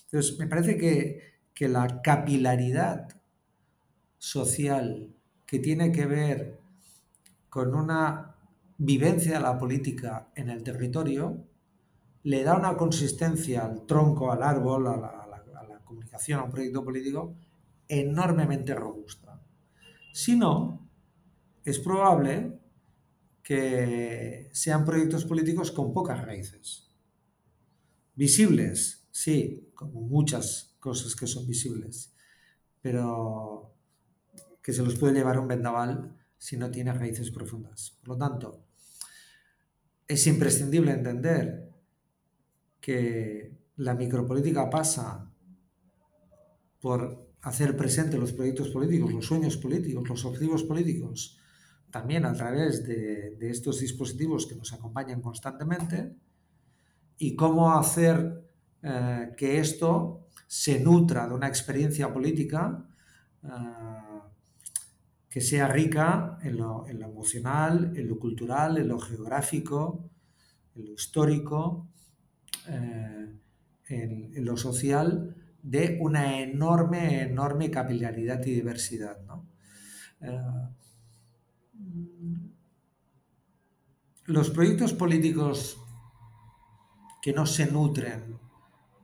Entonces, 0.06 0.38
me 0.40 0.48
parece 0.48 0.78
que, 0.78 1.32
la 1.62 2.02
capilaridad 2.02 3.08
social 4.18 5.14
que 5.46 5.60
tiene 5.60 5.92
que 5.92 6.08
ver 6.08 6.60
con 7.50 7.76
una 7.76 8.36
vivencia 8.80 9.34
de 9.34 9.42
la 9.42 9.60
política 9.60 10.30
en 10.34 10.50
el 10.50 10.64
territorio, 10.64 11.46
le 12.24 12.44
da 12.44 12.58
una 12.58 12.76
consistencia 12.76 13.64
al 13.64 13.86
tronco, 13.86 14.32
al 14.32 14.42
árbol, 14.42 14.88
a 14.88 14.98
la, 14.98 15.08
a 15.08 15.64
la 15.64 15.80
comunicación, 15.86 16.40
a 16.40 16.46
un 16.46 16.52
proyecto 16.52 16.84
político 16.84 17.36
enormemente 17.88 18.74
robusta. 18.74 19.40
Si 20.14 20.36
no, 20.36 20.81
es 21.64 21.80
probable 21.80 22.60
que 23.44 24.50
sean 24.54 24.86
proyectos 24.86 25.26
políticos 25.26 25.72
con 25.72 25.94
pocas 25.94 26.24
raíces. 26.26 26.90
Visibles, 28.16 29.08
sí, 29.12 29.72
como 29.74 30.02
muchas 30.02 30.76
cosas 30.80 31.16
que 31.16 31.28
son 31.28 31.48
visibles, 31.48 32.14
pero 32.82 33.74
que 34.62 34.74
se 34.74 34.84
los 34.84 34.98
puede 34.98 35.14
llevar 35.14 35.40
un 35.40 35.48
vendaval 35.48 36.18
si 36.38 36.58
no 36.58 36.70
tiene 36.70 36.94
raíces 36.94 37.32
profundas. 37.32 37.98
Por 38.00 38.10
lo 38.10 38.18
tanto, 38.18 38.66
es 40.08 40.28
imprescindible 40.28 40.92
entender 40.92 41.70
que 42.80 43.58
la 43.78 43.94
micropolítica 43.96 44.70
pasa 44.70 45.32
por 46.80 47.32
hacer 47.42 47.78
presente 47.78 48.18
los 48.18 48.34
proyectos 48.34 48.70
políticos, 48.70 49.14
los 49.14 49.26
sueños 49.26 49.58
políticos, 49.58 50.08
los 50.10 50.26
objetivos 50.26 50.64
políticos, 50.64 51.40
también 51.92 52.26
a 52.26 52.34
través 52.34 52.86
de, 52.88 53.38
estos 53.42 53.80
dispositivos 53.82 54.48
que 54.48 54.56
nos 54.56 54.74
acompañan 54.74 55.22
constantemente 55.22 56.16
y 57.18 57.36
cómo 57.36 57.74
hacer 57.78 58.50
eh, 58.82 59.34
que 59.38 59.60
esto 59.60 60.28
se 60.48 60.80
nutra 60.80 61.28
de 61.28 61.36
una 61.36 61.48
experiencia 61.48 62.12
política 62.12 62.84
eh, 63.44 63.48
que 65.30 65.42
sea 65.42 65.68
rica 65.68 66.40
en 66.44 66.58
lo, 66.58 66.88
emocional, 66.88 67.94
en 67.96 68.08
lo 68.08 68.18
cultural, 68.18 68.78
en 68.78 68.88
lo 68.88 69.00
geográfico, 69.00 70.10
en 70.76 70.86
lo 70.86 70.94
histórico, 70.94 71.88
eh, 72.68 73.34
en, 73.88 74.46
lo 74.46 74.58
social, 74.58 75.36
de 75.62 75.98
una 76.02 76.40
enorme, 76.40 77.22
enorme 77.22 77.70
capilaridad 77.70 78.46
y 78.46 78.52
diversidad. 78.52 79.20
¿no? 79.26 79.48
Los 84.26 84.50
proyectos 84.50 84.94
políticos 84.94 85.78
que 87.22 87.34
no 87.34 87.46
se 87.46 87.70
nutren 87.70 88.40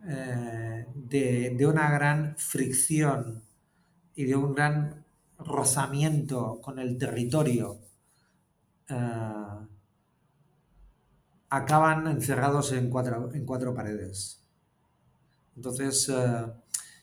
eh, 0.08 0.86
de, 0.96 1.68
una 1.68 1.92
gran 1.92 2.36
fricción 2.38 3.44
y 4.16 4.26
de 4.26 4.36
un 4.36 4.56
gran 4.56 5.06
rozamiento 5.38 6.60
con 6.62 6.80
el 6.80 6.98
territorio 6.98 7.80
eh, 8.90 8.96
acaban 11.50 12.08
encerrados 12.08 12.72
en 12.72 12.90
cuatro, 12.90 13.32
en 13.34 13.46
cuatro 13.46 13.74
paredes. 13.74 14.44
Entonces, 15.56 16.10
eh, 16.10 16.46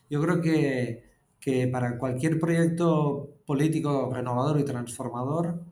yo 0.09 0.21
creo 0.21 0.41
que, 0.41 1.03
que 1.39 1.67
para 1.67 1.97
cualquier 1.97 2.39
proyecto 2.39 3.34
político 3.45 4.11
renovador 4.13 4.59
y 4.59 4.65
transformador, 4.65 5.63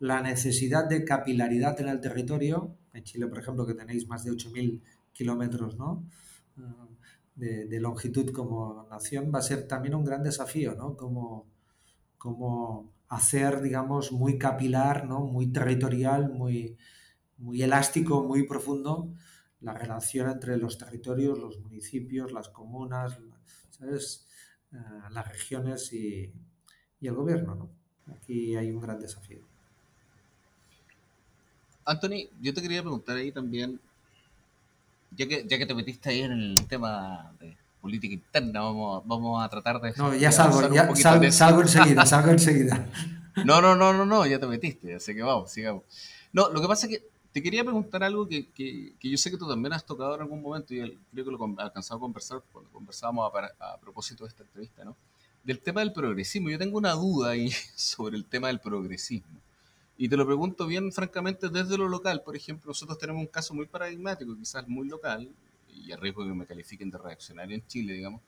la 0.00 0.22
necesidad 0.22 0.88
de 0.88 1.04
capilaridad 1.04 1.80
en 1.80 1.88
el 1.88 2.00
territorio, 2.00 2.76
en 2.92 3.04
Chile, 3.04 3.26
por 3.26 3.38
ejemplo, 3.38 3.66
que 3.66 3.74
tenéis 3.74 4.08
más 4.08 4.24
de 4.24 4.32
8.000 4.32 4.80
kilómetros 5.12 5.76
¿no? 5.76 6.04
de, 7.34 7.80
longitud 7.80 8.30
como 8.32 8.86
nación, 8.90 9.30
va 9.34 9.40
a 9.40 9.42
ser 9.42 9.66
también 9.66 9.94
un 9.94 10.04
gran 10.04 10.22
desafío, 10.22 10.74
¿no? 10.74 10.96
Como, 10.96 11.46
como 12.16 12.92
hacer, 13.08 13.62
digamos, 13.62 14.12
muy 14.12 14.38
capilar, 14.38 15.06
¿no? 15.06 15.20
muy 15.20 15.48
territorial, 15.52 16.30
muy, 16.30 16.76
muy 17.38 17.62
elástico, 17.62 18.24
muy 18.24 18.46
profundo 18.46 19.12
la 19.60 19.74
relación 19.74 20.30
entre 20.30 20.56
los 20.56 20.78
territorios, 20.78 21.38
los 21.38 21.58
municipios, 21.60 22.32
las 22.32 22.48
comunas, 22.48 23.18
¿sabes? 23.70 24.26
Eh, 24.72 24.76
las 25.10 25.28
regiones 25.28 25.92
y, 25.92 26.32
y 27.00 27.08
el 27.08 27.14
gobierno. 27.14 27.54
¿no? 27.54 27.68
Aquí 28.14 28.56
hay 28.56 28.70
un 28.70 28.80
gran 28.80 29.00
desafío. 29.00 29.38
Anthony, 31.84 32.28
yo 32.40 32.52
te 32.52 32.60
quería 32.60 32.82
preguntar 32.82 33.16
ahí 33.16 33.32
también, 33.32 33.80
ya 35.16 35.26
que, 35.26 35.46
ya 35.46 35.56
que 35.56 35.66
te 35.66 35.74
metiste 35.74 36.10
ahí 36.10 36.20
en 36.20 36.32
el 36.32 36.66
tema 36.66 37.32
de 37.40 37.56
política 37.80 38.12
interna, 38.12 38.60
vamos, 38.60 39.02
vamos 39.06 39.42
a 39.42 39.48
tratar 39.48 39.80
de... 39.80 39.94
No, 39.96 40.14
ya 40.14 40.30
salgo, 40.30 40.72
ya 40.72 40.94
salgo 41.32 41.62
enseguida, 41.62 42.04
salgo 42.06 42.30
enseguida. 42.30 42.86
No, 43.44 43.62
no, 43.62 43.74
no, 43.74 43.94
no, 43.94 44.04
no, 44.04 44.26
ya 44.26 44.38
te 44.38 44.46
metiste, 44.46 44.96
así 44.96 45.14
que 45.14 45.22
vamos, 45.22 45.50
sigamos. 45.50 45.84
No, 46.32 46.50
lo 46.50 46.60
que 46.60 46.68
pasa 46.68 46.86
es 46.86 46.98
que 46.98 47.08
te 47.32 47.42
quería 47.42 47.62
preguntar 47.62 48.02
algo 48.02 48.28
que, 48.28 48.50
que, 48.50 48.94
que, 48.98 49.10
yo 49.10 49.16
sé 49.16 49.30
que 49.30 49.36
tú 49.36 49.48
también 49.48 49.72
has 49.72 49.84
tocado 49.84 50.14
en 50.14 50.22
algún 50.22 50.42
momento 50.42 50.74
y 50.74 50.98
creo 51.12 51.24
que 51.24 51.30
lo 51.30 51.38
he 51.58 51.62
alcanzado 51.62 51.98
a 51.98 52.00
conversar 52.00 52.42
cuando 52.52 52.70
conversábamos 52.70 53.32
a, 53.32 53.74
a, 53.74 53.78
propósito 53.78 54.24
de 54.24 54.28
esta 54.28 54.42
entrevista, 54.42 54.84
¿no? 54.84 54.96
Del 55.48 55.60
tema 55.60 55.80
del 55.80 55.94
progresismo. 55.94 56.50
Yo 56.50 56.58
tengo 56.58 56.76
una 56.76 56.92
duda 56.92 57.30
ahí 57.30 57.48
sobre 57.74 58.18
el 58.18 58.26
tema 58.26 58.48
del 58.48 58.60
progresismo. 58.60 59.40
Y 59.96 60.06
te 60.06 60.14
lo 60.14 60.26
pregunto 60.26 60.66
bien 60.66 60.92
francamente 60.92 61.48
desde 61.48 61.78
lo 61.78 61.88
local. 61.88 62.20
Por 62.22 62.36
ejemplo, 62.36 62.68
nosotros 62.68 62.98
tenemos 62.98 63.20
un 63.22 63.28
caso 63.28 63.54
muy 63.54 63.64
paradigmático, 63.64 64.36
quizás 64.36 64.68
muy 64.68 64.86
local, 64.86 65.26
y 65.72 65.90
arriesgo 65.90 66.22
que 66.26 66.34
me 66.34 66.44
califiquen 66.44 66.90
de 66.90 66.98
reaccionario 66.98 67.54
en 67.54 67.66
Chile, 67.66 67.94
digamos, 67.94 68.20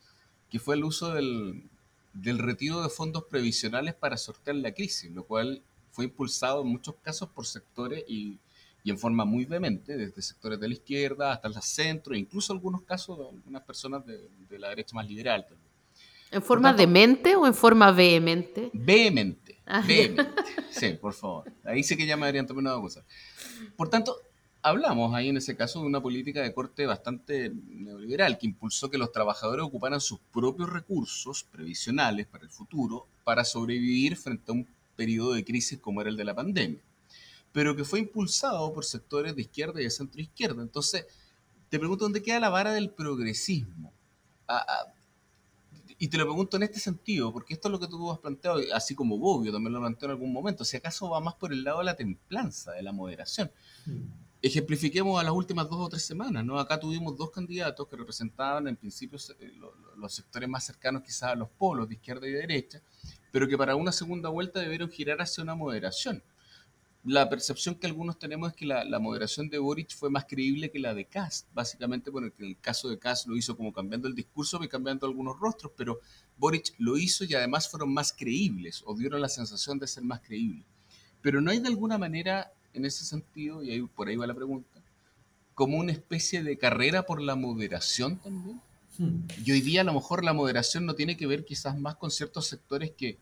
que 0.48 0.59
fue 0.59 0.76
el 0.76 0.85
uso 0.85 1.12
del, 1.12 1.62
del 2.14 2.38
retiro 2.38 2.83
de 2.83 2.88
fondos 2.88 3.24
previsionales 3.24 3.92
para 3.92 4.16
sortear 4.16 4.56
la 4.56 4.72
crisis, 4.72 5.11
lo 5.11 5.24
cual 5.24 5.61
fue 5.90 6.06
impulsado 6.06 6.62
en 6.62 6.68
muchos 6.68 6.94
casos 7.02 7.28
por 7.28 7.44
sectores 7.44 8.02
y, 8.09 8.38
y 8.83 8.90
en 8.90 8.98
forma 8.98 9.26
muy 9.26 9.44
vehemente, 9.44 9.98
desde 9.98 10.22
sectores 10.22 10.59
de 10.59 10.68
la 10.68 10.72
izquierda 10.72 11.35
hasta 11.35 11.48
el 11.48 11.54
centro, 11.61 12.14
e 12.14 12.18
incluso 12.18 12.54
algunos 12.54 12.80
casos 12.80 13.18
de 13.18 13.28
algunas 13.28 13.62
personas 13.64 14.06
de, 14.06 14.26
de 14.48 14.59
la 14.59 14.70
derecha 14.70 14.96
más 14.96 15.06
liberal. 15.06 15.46
¿En 16.30 16.42
forma 16.42 16.72
demente 16.72 17.34
o 17.34 17.46
en 17.46 17.54
forma 17.54 17.90
vehemente? 17.90 18.70
Vehemente, 18.72 19.58
ah, 19.66 19.82
vehemente. 19.86 20.32
Sí, 20.70 20.90
por 21.00 21.12
favor. 21.12 21.52
Ahí 21.64 21.82
sí 21.82 21.96
que 21.96 22.06
ya 22.06 22.16
me 22.16 22.26
habrían 22.26 22.46
tomado 22.46 22.76
una 22.76 22.82
cosa. 22.82 23.04
Por 23.76 23.88
tanto, 23.88 24.16
hablamos 24.62 25.14
ahí 25.14 25.28
en 25.28 25.36
ese 25.36 25.56
caso 25.56 25.80
de 25.80 25.86
una 25.86 26.00
política 26.00 26.42
de 26.42 26.54
corte 26.54 26.86
bastante 26.86 27.52
neoliberal 27.68 28.38
que 28.38 28.46
impulsó 28.46 28.90
que 28.90 28.98
los 28.98 29.10
trabajadores 29.10 29.64
ocuparan 29.64 30.00
sus 30.00 30.20
propios 30.32 30.70
recursos 30.70 31.44
previsionales 31.44 32.26
para 32.26 32.44
el 32.44 32.50
futuro 32.50 33.06
para 33.24 33.44
sobrevivir 33.44 34.16
frente 34.16 34.52
a 34.52 34.54
un 34.54 34.68
periodo 34.96 35.32
de 35.32 35.44
crisis 35.44 35.78
como 35.78 36.00
era 36.00 36.10
el 36.10 36.16
de 36.16 36.24
la 36.24 36.34
pandemia, 36.34 36.80
pero 37.52 37.74
que 37.74 37.84
fue 37.84 38.00
impulsado 38.00 38.72
por 38.72 38.84
sectores 38.84 39.34
de 39.34 39.42
izquierda 39.42 39.80
y 39.80 39.84
de 39.84 39.90
centro 39.90 40.20
izquierda. 40.20 40.62
Entonces, 40.62 41.06
te 41.68 41.78
pregunto 41.78 42.04
dónde 42.04 42.22
queda 42.22 42.38
la 42.38 42.50
vara 42.50 42.72
del 42.72 42.90
progresismo. 42.90 43.92
Y 46.02 46.08
te 46.08 46.16
lo 46.16 46.24
pregunto 46.24 46.56
en 46.56 46.62
este 46.62 46.80
sentido, 46.80 47.30
porque 47.30 47.52
esto 47.52 47.68
es 47.68 47.72
lo 47.72 47.78
que 47.78 47.86
tú 47.86 48.10
has 48.10 48.18
planteado, 48.18 48.58
así 48.72 48.94
como 48.94 49.18
Bobbio 49.18 49.52
también 49.52 49.74
lo 49.74 49.80
planteó 49.80 50.06
en 50.06 50.12
algún 50.12 50.32
momento, 50.32 50.64
si 50.64 50.78
acaso 50.78 51.10
va 51.10 51.20
más 51.20 51.34
por 51.34 51.52
el 51.52 51.62
lado 51.62 51.80
de 51.80 51.84
la 51.84 51.94
templanza, 51.94 52.72
de 52.72 52.82
la 52.82 52.90
moderación. 52.90 53.52
Mm. 53.84 54.06
Ejemplifiquemos 54.40 55.20
a 55.20 55.24
las 55.24 55.34
últimas 55.34 55.68
dos 55.68 55.78
o 55.78 55.88
tres 55.90 56.02
semanas, 56.02 56.42
¿no? 56.42 56.58
Acá 56.58 56.80
tuvimos 56.80 57.18
dos 57.18 57.30
candidatos 57.30 57.86
que 57.86 57.96
representaban 57.96 58.66
en 58.66 58.76
principio 58.76 59.18
eh, 59.40 59.52
los 59.98 60.14
sectores 60.14 60.48
más 60.48 60.64
cercanos 60.64 61.02
quizás 61.02 61.32
a 61.32 61.34
los 61.34 61.50
polos 61.50 61.86
de 61.86 61.96
izquierda 61.96 62.26
y 62.26 62.32
de 62.32 62.38
derecha, 62.38 62.80
pero 63.30 63.46
que 63.46 63.58
para 63.58 63.76
una 63.76 63.92
segunda 63.92 64.30
vuelta 64.30 64.58
debieron 64.58 64.88
girar 64.88 65.20
hacia 65.20 65.42
una 65.42 65.54
moderación. 65.54 66.22
La 67.02 67.30
percepción 67.30 67.76
que 67.76 67.86
algunos 67.86 68.18
tenemos 68.18 68.50
es 68.50 68.56
que 68.56 68.66
la, 68.66 68.98
moderación 68.98 69.48
de 69.48 69.58
Boric 69.58 69.96
fue 69.96 70.10
más 70.10 70.26
creíble 70.26 70.70
que 70.70 70.78
la 70.78 70.92
de 70.92 71.06
Kass, 71.06 71.46
básicamente 71.54 72.10
porque 72.12 72.32
en 72.38 72.50
el 72.50 72.58
caso 72.60 72.90
de 72.90 72.98
Kass 72.98 73.26
lo 73.26 73.36
hizo 73.36 73.56
como 73.56 73.72
cambiando 73.72 74.06
el 74.06 74.14
discurso 74.14 74.62
y 74.62 74.68
cambiando 74.68 75.06
algunos 75.06 75.40
rostros, 75.40 75.72
pero 75.76 76.00
Boric 76.36 76.74
lo 76.78 76.98
hizo 76.98 77.24
y 77.24 77.34
además 77.34 77.70
fueron 77.70 77.94
más 77.94 78.12
creíbles 78.12 78.82
o 78.84 78.94
dieron 78.94 79.22
la 79.22 79.30
sensación 79.30 79.78
de 79.78 79.86
ser 79.86 80.04
más 80.04 80.20
creíbles. 80.20 80.66
Pero 81.22 81.40
no 81.40 81.50
hay 81.50 81.60
de 81.60 81.68
alguna 81.68 81.96
manera 81.96 82.52
en 82.74 82.84
ese 82.84 83.04
sentido, 83.04 83.62
y 83.62 83.70
ahí, 83.70 83.82
por 83.82 84.08
ahí 84.08 84.16
va 84.16 84.26
la 84.26 84.34
pregunta, 84.34 84.80
como 85.54 85.78
una 85.78 85.92
especie 85.92 86.42
de 86.42 86.58
carrera 86.58 87.06
por 87.06 87.20
la 87.20 87.34
moderación 87.34 88.18
también. 88.18 88.60
Hmm. 88.98 89.22
Y 89.44 89.52
hoy 89.52 89.60
día 89.62 89.80
a 89.80 89.84
lo 89.84 89.94
mejor 89.94 90.24
la 90.24 90.34
moderación 90.34 90.84
no 90.84 90.94
tiene 90.94 91.16
que 91.16 91.26
ver 91.26 91.44
quizás 91.44 91.78
más 91.78 91.96
con 91.96 92.10
ciertos 92.10 92.46
sectores 92.46 92.92
que 92.92 93.18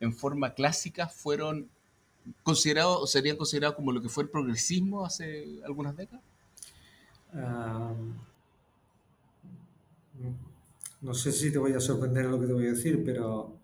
en 0.00 0.14
forma 0.14 0.54
clásica 0.54 1.08
fueron 1.08 1.70
considerados 2.42 3.02
o 3.02 3.06
serían 3.06 3.36
considerados 3.36 3.76
como 3.76 3.92
lo 3.92 4.02
que 4.02 4.08
fue 4.08 4.24
el 4.24 4.30
progresismo 4.30 5.04
hace 5.04 5.60
algunas 5.64 5.96
décadas. 5.96 6.24
no 11.02 11.14
sé 11.14 11.30
si 11.32 11.52
te 11.52 11.58
voy 11.58 11.72
a 11.72 11.80
sorprender 11.80 12.24
lo 12.26 12.40
que 12.40 12.46
te 12.46 12.52
voy 12.52 12.66
a 12.66 12.70
decir, 12.72 13.02
pero 13.04 13.56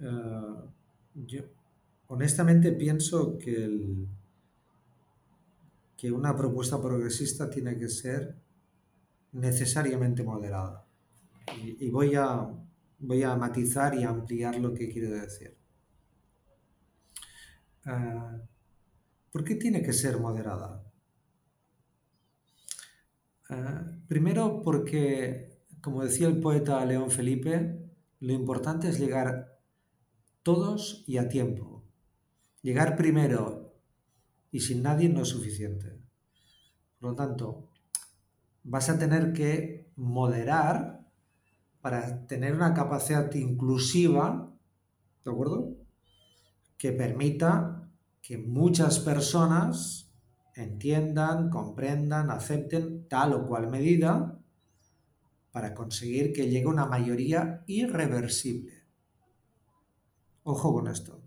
ah, 0.00 0.62
yo, 1.14 1.42
honestamente 2.08 2.72
pienso 2.72 3.38
que, 3.38 4.06
que 5.96 6.12
una 6.12 6.36
propuesta 6.36 6.80
progresista 6.80 7.48
tiene 7.48 7.76
que 7.76 7.88
ser 7.88 8.36
necesariamente 9.32 10.22
moderada. 10.22 10.84
Y, 11.62 11.90
voy, 11.90 12.14
a, 12.16 12.48
voy 12.98 13.22
a 13.22 13.36
matizar 13.36 13.94
y 13.94 14.02
ampliar 14.02 14.58
lo 14.58 14.74
que 14.74 14.88
quiero 14.88 15.10
decir. 15.10 15.55
Ah, 17.86 18.36
¿Por 19.30 19.44
qué 19.44 19.54
tiene 19.54 19.82
que 19.82 19.92
ser 19.92 20.18
moderada? 20.18 20.82
Ah, 23.50 23.84
primero 24.08 24.62
porque, 24.62 25.60
como 25.80 26.02
decía 26.02 26.26
el 26.26 26.40
poeta 26.40 26.84
León 26.84 27.10
Felipe, 27.10 27.86
lo 28.20 28.32
importante 28.32 28.88
es 28.88 28.98
llegar 28.98 29.60
todos 30.42 31.04
y 31.06 31.18
a 31.18 31.28
tiempo. 31.28 31.84
Llegar 32.62 32.96
primero 32.96 33.74
y 34.50 34.60
sin 34.60 34.82
nadie 34.82 35.08
no 35.08 35.22
es 35.22 35.28
suficiente. 35.28 36.00
Por 36.98 37.10
lo 37.10 37.14
tanto, 37.14 37.68
vas 38.64 38.88
a 38.88 38.98
tener 38.98 39.32
que 39.32 39.92
moderar 39.96 41.06
para 41.82 42.26
tener 42.26 42.54
una 42.54 42.72
capacidad 42.72 43.32
inclusiva, 43.34 44.50
¿de 45.24 45.30
acuerdo? 45.30 45.76
Que 46.78 46.92
permita 46.92 47.75
que 48.26 48.38
muchas 48.38 48.98
personas 48.98 50.10
entiendan, 50.56 51.48
comprendan, 51.48 52.32
acepten 52.32 53.06
tal 53.06 53.34
o 53.34 53.46
cual 53.46 53.68
medida 53.70 54.36
para 55.52 55.74
conseguir 55.74 56.32
que 56.32 56.50
llegue 56.50 56.66
una 56.66 56.86
mayoría 56.86 57.62
irreversible. 57.68 58.82
Ojo 60.42 60.72
con 60.74 60.88
esto. 60.88 61.22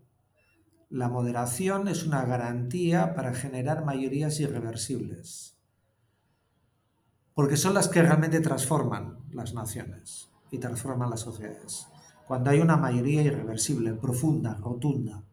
La 0.90 1.08
moderación 1.08 1.88
es 1.88 2.06
una 2.06 2.26
garantía 2.26 3.16
para 3.16 3.34
generar 3.34 3.86
mayorías 3.86 4.38
irreversibles, 4.42 5.58
porque 7.34 7.56
son 7.56 7.76
las 7.76 7.88
que 7.88 8.02
realmente 8.02 8.42
transforman 8.42 9.20
las 9.32 9.54
naciones 9.54 10.32
y 10.52 10.58
transforman 10.58 11.10
las 11.10 11.22
sociedades. 11.22 11.88
Cuando 12.28 12.50
hay 12.50 12.60
una 12.60 12.76
mayoría 12.76 13.22
irreversible, 13.22 13.94
profunda, 13.94 14.56
rotunda. 14.56 15.24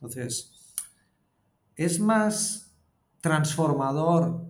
Entonces, 0.00 0.74
es 1.76 2.00
más 2.00 2.74
transformador 3.20 4.46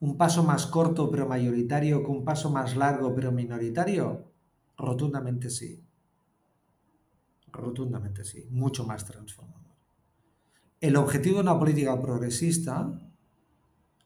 un 0.00 0.18
paso 0.18 0.44
más 0.44 0.66
corto 0.66 1.10
pero 1.10 1.26
mayoritario 1.26 2.04
que 2.04 2.10
un 2.10 2.24
paso 2.24 2.50
más 2.50 2.76
largo 2.76 3.14
pero 3.14 3.32
minoritario? 3.32 4.30
Rotundamente 4.76 5.48
sí. 5.48 5.82
Rotundamente 7.50 8.22
sí, 8.22 8.46
mucho 8.50 8.84
más 8.84 9.06
transformador. 9.06 9.72
El 10.78 10.96
objetivo 10.96 11.36
de 11.36 11.42
una 11.42 11.58
política 11.58 11.98
progresista 12.02 13.00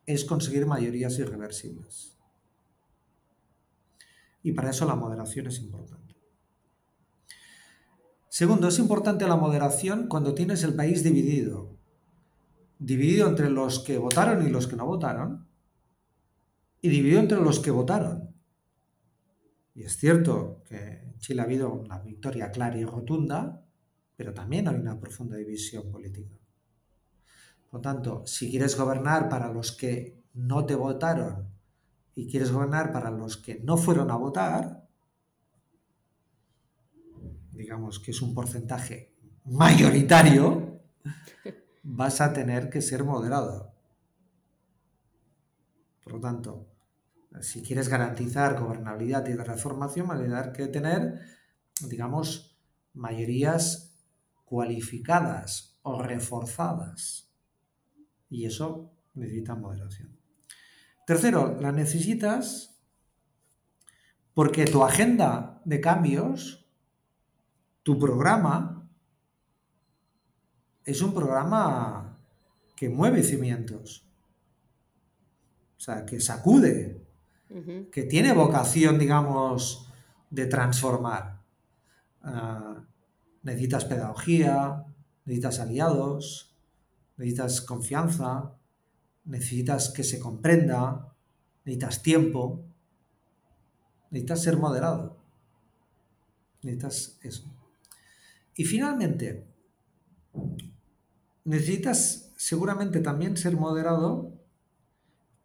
es 0.07 0.25
conseguir 0.25 0.67
mayorías 0.67 1.19
irreversibles. 1.19 2.17
Y 4.45 4.53
para 4.53 4.71
eso 4.71 4.87
la 4.87 4.95
moderación 4.95 5.49
es 5.49 5.59
importante. 5.59 6.08
Segundo, 8.29 8.69
es 8.69 8.79
importante 8.79 9.27
la 9.27 9.37
moderación 9.37 10.07
cuando 10.07 10.35
tienes 10.35 10.63
el 10.63 10.75
país 10.75 11.03
dividido. 11.03 11.77
Dividido 12.79 13.27
entre 13.27 13.51
los 13.51 13.81
que 13.81 13.99
votaron 13.99 14.47
y 14.47 14.51
los 14.51 14.67
que 14.67 14.77
no 14.77 14.87
votaron. 14.87 15.49
Y 16.81 16.89
dividido 16.91 17.21
entre 17.21 17.41
los 17.41 17.59
que 17.61 17.71
votaron. 17.71 18.35
Y 19.75 19.85
es 19.85 19.97
cierto 19.97 20.63
que 20.69 21.15
Chile 21.19 21.41
ha 21.41 21.45
habido 21.45 21.73
una 21.73 21.99
victoria 22.01 22.51
clara 22.51 22.77
y 22.77 22.85
rotunda, 22.85 23.65
pero 24.17 24.35
también 24.35 24.69
hay 24.69 24.77
una 24.77 24.99
profunda 24.99 25.37
división 25.37 25.91
política. 25.91 26.37
Por 27.71 27.79
lo 27.79 27.81
tanto, 27.81 28.27
si 28.27 28.51
quieres 28.51 28.77
gobernar 28.77 29.29
para 29.29 29.53
los 29.53 29.73
que 29.73 30.23
no 30.35 30.67
te 30.67 30.75
votaron 30.75 31.49
y 32.15 32.29
quieres 32.29 32.51
gobernar 32.51 32.93
para 32.93 33.11
los 33.11 33.37
que 33.37 33.61
no 33.61 33.77
fueron 33.77 34.11
a 34.11 34.17
votar, 34.17 34.88
digamos 37.59 37.99
que 37.99 38.13
es 38.13 38.23
un 38.23 38.35
porcentaje 38.35 39.13
mayoritario, 39.45 40.81
vas 41.83 42.21
a 42.21 42.33
tener 42.33 42.71
que 42.71 42.81
ser 42.81 43.03
moderado. 43.03 43.75
Por 46.05 46.13
lo 46.15 46.21
tanto, 46.21 46.69
si 47.41 47.61
quieres 47.63 47.89
garantizar 47.89 48.59
gobernabilidad 48.59 49.27
y 49.27 49.37
transformación, 49.37 50.07
vas 50.07 50.21
a 50.21 50.23
tener 50.23 50.53
que 50.53 50.69
tener, 50.69 51.21
digamos, 51.89 52.57
mayorías 52.95 53.99
cualificadas 54.45 55.79
o 55.83 56.01
reforzadas. 56.01 57.29
Y 58.31 58.47
eso 58.47 58.93
necesita 59.15 59.57
moderación. 59.57 60.17
Tercero, 61.07 61.59
la 61.61 61.73
necesitas 61.73 62.81
porque 64.33 64.67
tu 64.67 64.85
agenda 64.85 65.61
de 65.65 65.81
cambios, 65.81 66.68
tu 67.89 67.99
programa, 67.99 68.87
es 70.85 71.01
un 71.01 71.15
programa 71.15 72.21
que 72.77 72.91
mueve 72.91 73.23
cimientos. 73.23 74.07
O 75.79 75.81
sea, 75.81 76.05
que 76.05 76.21
sacude, 76.21 77.03
que 77.91 78.03
tiene 78.03 78.35
vocación, 78.35 78.99
digamos, 78.99 79.91
de 80.29 80.45
transformar. 80.45 81.41
Ah, 82.21 82.85
necesitas 83.43 83.87
pedagogía, 83.87 84.85
necesitas 85.25 85.59
aliados, 85.59 86.55
necesitas 87.17 87.63
confianza, 87.63 88.53
necesitas 89.25 89.89
que 89.89 90.05
se 90.05 90.21
comprenda, 90.21 91.15
necesitas 91.65 92.03
tiempo, 92.03 92.67
necesitas 94.11 94.43
ser 94.43 94.59
moderado. 94.59 95.17
Necesitas 96.61 97.19
eso. 97.23 97.58
Y 98.59 98.65
finalmente, 98.65 99.47
necesitas 101.45 102.33
seguramente 102.37 102.99
también 102.99 103.37
ser 103.37 103.57
moderado 103.57 104.33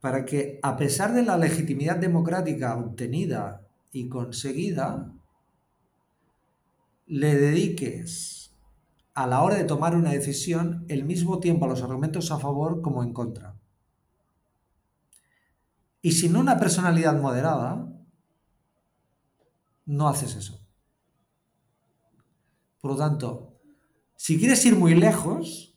para 0.01 0.25
que, 0.25 0.59
a 0.63 0.75
pesar 0.77 1.13
de 1.13 1.21
la 1.21 1.37
legitimidad 1.37 1.97
democrática 1.97 2.75
obtenida 2.75 3.67
y 3.91 4.09
conseguida, 4.09 5.13
le 7.05 7.35
dediques 7.35 8.55
a 9.13 9.27
la 9.27 9.43
hora 9.43 9.57
de 9.57 9.65
tomar 9.65 9.95
una 9.95 10.09
decisión 10.09 10.83
el 10.87 11.03
mismo 11.03 11.39
tiempo 11.39 11.65
a 11.65 11.67
los 11.67 11.83
argumentos 11.83 12.31
a 12.31 12.39
favor 12.39 12.81
como 12.81 13.03
en 13.03 13.13
contra. 13.13 13.55
Y 16.01 16.13
sin 16.13 16.35
una 16.35 16.57
personalidad 16.57 17.21
moderada, 17.21 17.93
no 19.85 20.09
haces 20.09 20.35
eso. 20.35 20.62
Por 22.83 22.91
lo 22.91 22.97
tanto, 22.97 23.61
si 24.17 24.37
quieres 24.37 24.65
ir 24.65 24.75
muy 24.75 24.93
lejos, 24.93 25.73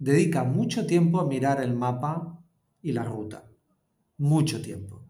dedica 0.00 0.42
mucho 0.42 0.84
tiempo 0.84 1.20
a 1.20 1.28
mirar 1.28 1.62
el 1.62 1.76
mapa 1.76 2.42
y 2.82 2.90
la 2.90 3.04
ruta. 3.04 3.48
Mucho 4.18 4.60
tiempo. 4.60 5.06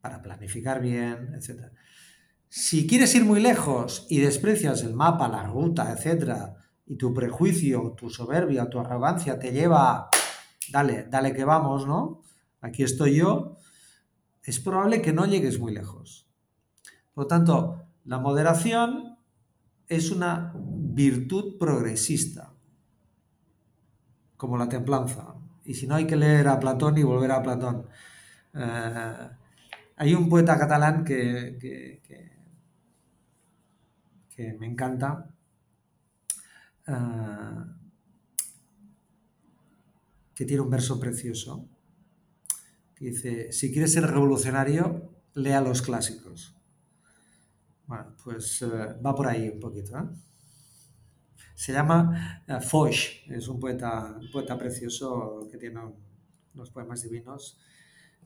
Para 0.00 0.22
planificar 0.22 0.80
bien, 0.80 1.34
etc. 1.34 1.72
Si 2.48 2.86
quieres 2.86 3.12
ir 3.16 3.24
muy 3.24 3.40
lejos 3.40 4.06
y 4.08 4.20
desprecias 4.20 4.84
el 4.84 4.94
mapa, 4.94 5.26
la 5.26 5.42
ruta, 5.42 5.92
etc., 5.92 6.54
y 6.86 6.94
tu 6.94 7.12
prejuicio, 7.12 7.96
tu 7.96 8.10
soberbia, 8.10 8.70
tu 8.70 8.78
arrogancia 8.78 9.40
te 9.40 9.50
lleva, 9.50 10.08
dale, 10.70 11.08
dale 11.10 11.32
que 11.32 11.44
vamos, 11.44 11.84
¿no? 11.84 12.22
Aquí 12.60 12.84
estoy 12.84 13.16
yo, 13.16 13.56
es 14.44 14.60
probable 14.60 15.02
que 15.02 15.12
no 15.12 15.26
llegues 15.26 15.58
muy 15.58 15.74
lejos. 15.74 16.30
Por 17.12 17.24
lo 17.24 17.26
tanto, 17.26 17.89
la 18.10 18.18
moderación 18.18 19.16
es 19.86 20.10
una 20.10 20.52
virtud 20.56 21.56
progresista, 21.60 22.52
como 24.36 24.58
la 24.58 24.68
templanza. 24.68 25.36
Y 25.64 25.74
si 25.74 25.86
no, 25.86 25.94
hay 25.94 26.08
que 26.08 26.16
leer 26.16 26.48
a 26.48 26.58
Platón 26.58 26.98
y 26.98 27.04
volver 27.04 27.30
a 27.30 27.40
Platón. 27.40 27.86
Eh, 28.52 29.28
hay 29.94 30.14
un 30.14 30.28
poeta 30.28 30.58
catalán 30.58 31.04
que, 31.04 31.56
que, 34.34 34.54
me 34.58 34.66
encanta. 34.66 35.30
Eh, 36.88 37.64
que 40.34 40.44
tiene 40.44 40.62
un 40.62 40.70
verso 40.70 40.98
precioso. 40.98 41.68
Que 42.96 43.04
dice, 43.04 43.52
si 43.52 43.70
quieres 43.70 43.92
ser 43.92 44.04
revolucionario, 44.08 45.12
lea 45.34 45.60
los 45.60 45.80
clásicos. 45.80 46.56
Bueno, 47.90 48.14
pues 48.22 48.62
eh, 48.62 48.66
va 49.04 49.12
por 49.12 49.26
ahí 49.26 49.48
un 49.48 49.58
poquito. 49.58 49.98
Se 51.56 51.72
llama 51.72 52.40
uh, 52.48 52.60
Foch, 52.60 52.94
es 53.26 53.48
un 53.48 53.58
poeta, 53.58 54.16
poeta 54.32 54.56
precioso 54.56 55.48
que 55.50 55.58
tiene 55.58 55.80
unos 56.54 56.70
poemas 56.70 57.02
divinos 57.02 57.58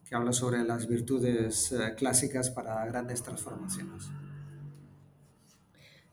que 0.06 0.14
habla 0.14 0.34
sobre 0.34 0.62
las 0.64 0.86
virtudes 0.86 1.72
eh, 1.72 1.94
clásicas 1.96 2.50
para 2.50 2.84
grandes 2.84 3.22
transformaciones. 3.22 4.10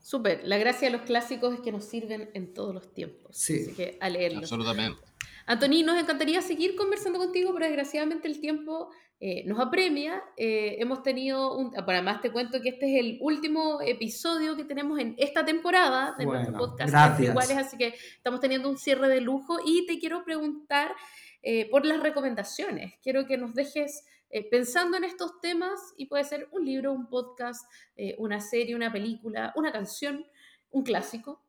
Súper, 0.00 0.40
la 0.44 0.56
gracia 0.56 0.88
de 0.90 0.96
los 0.96 1.02
clásicos 1.02 1.52
es 1.52 1.60
que 1.60 1.72
nos 1.72 1.84
sirven 1.84 2.30
en 2.32 2.54
todos 2.54 2.72
los 2.74 2.94
tiempos. 2.94 3.36
Sí. 3.36 3.64
Así 3.66 3.74
que 3.74 3.98
a 4.00 4.08
leerlos. 4.08 4.44
Absolutamente. 4.44 5.11
Antoni, 5.46 5.82
nos 5.82 5.98
encantaría 5.98 6.40
seguir 6.42 6.76
conversando 6.76 7.18
contigo, 7.18 7.52
pero 7.52 7.66
desgraciadamente 7.66 8.28
el 8.28 8.40
tiempo 8.40 8.90
eh, 9.24 9.44
nos 9.46 9.60
apremia. 9.60 10.20
Eh, 10.36 10.78
hemos 10.80 11.04
tenido, 11.04 11.56
un, 11.56 11.72
además 11.76 12.20
te 12.22 12.32
cuento 12.32 12.60
que 12.60 12.70
este 12.70 12.92
es 12.92 13.04
el 13.04 13.18
último 13.20 13.80
episodio 13.80 14.56
que 14.56 14.64
tenemos 14.64 14.98
en 14.98 15.14
esta 15.16 15.44
temporada 15.44 16.16
de 16.18 16.26
nuestro 16.26 16.58
podcast 16.58 16.90
gracias. 16.90 17.30
Iguales, 17.30 17.56
así 17.56 17.76
que 17.76 17.94
estamos 18.16 18.40
teniendo 18.40 18.68
un 18.68 18.76
cierre 18.76 19.08
de 19.08 19.20
lujo 19.20 19.58
y 19.64 19.86
te 19.86 20.00
quiero 20.00 20.24
preguntar 20.24 20.92
eh, 21.40 21.70
por 21.70 21.86
las 21.86 22.02
recomendaciones. 22.02 22.94
Quiero 23.00 23.24
que 23.24 23.38
nos 23.38 23.54
dejes 23.54 24.04
pensando 24.50 24.96
en 24.96 25.04
estos 25.04 25.40
temas 25.40 25.78
y 25.96 26.06
puede 26.06 26.24
ser 26.24 26.48
un 26.52 26.64
libro, 26.64 26.90
un 26.90 27.06
podcast, 27.08 27.70
una 28.16 28.40
serie, 28.40 28.74
una 28.74 28.90
película, 28.90 29.52
una 29.56 29.70
canción, 29.70 30.24
un 30.70 30.82
clásico. 30.82 31.44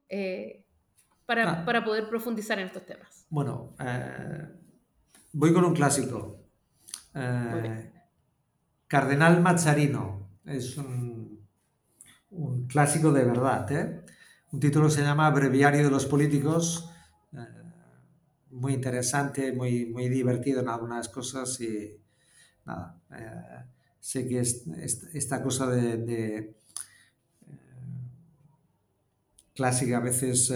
Para, 1.26 1.52
ah. 1.52 1.66
para, 1.66 1.84
poder 1.84 2.10
profundizar 2.10 2.60
en 2.60 2.68
estos 2.68 2.86
temas. 2.86 3.26
Bueno, 3.30 3.76
voy 5.34 5.54
con 5.54 5.64
un 5.66 5.74
clásico. 5.74 6.44
Eh, 7.14 7.92
Cardenal 8.88 9.42
Mazzarino 9.42 10.40
es 10.46 10.78
un, 10.78 11.48
clásico 12.68 13.12
de 13.12 13.24
verdad. 13.24 13.72
¿eh? 13.72 14.06
Un 14.52 14.60
título 14.60 14.90
se 14.90 15.02
llama 15.02 15.30
Breviario 15.30 15.84
de 15.84 15.90
los 15.92 16.06
Políticos. 16.06 16.90
Eh, 17.34 17.38
muy 18.52 18.74
interesante, 18.74 19.52
muy, 19.54 19.86
muy 19.86 20.10
divertido 20.10 20.62
en 20.62 20.70
algunas 20.70 21.10
cosas 21.10 21.60
y 21.62 22.00
nada. 22.66 23.02
sé 24.00 24.28
que 24.28 24.40
esta 24.40 25.42
cosa 25.42 25.68
de, 25.68 26.56
clásica 29.54 29.98
a 29.98 30.02
veces 30.02 30.54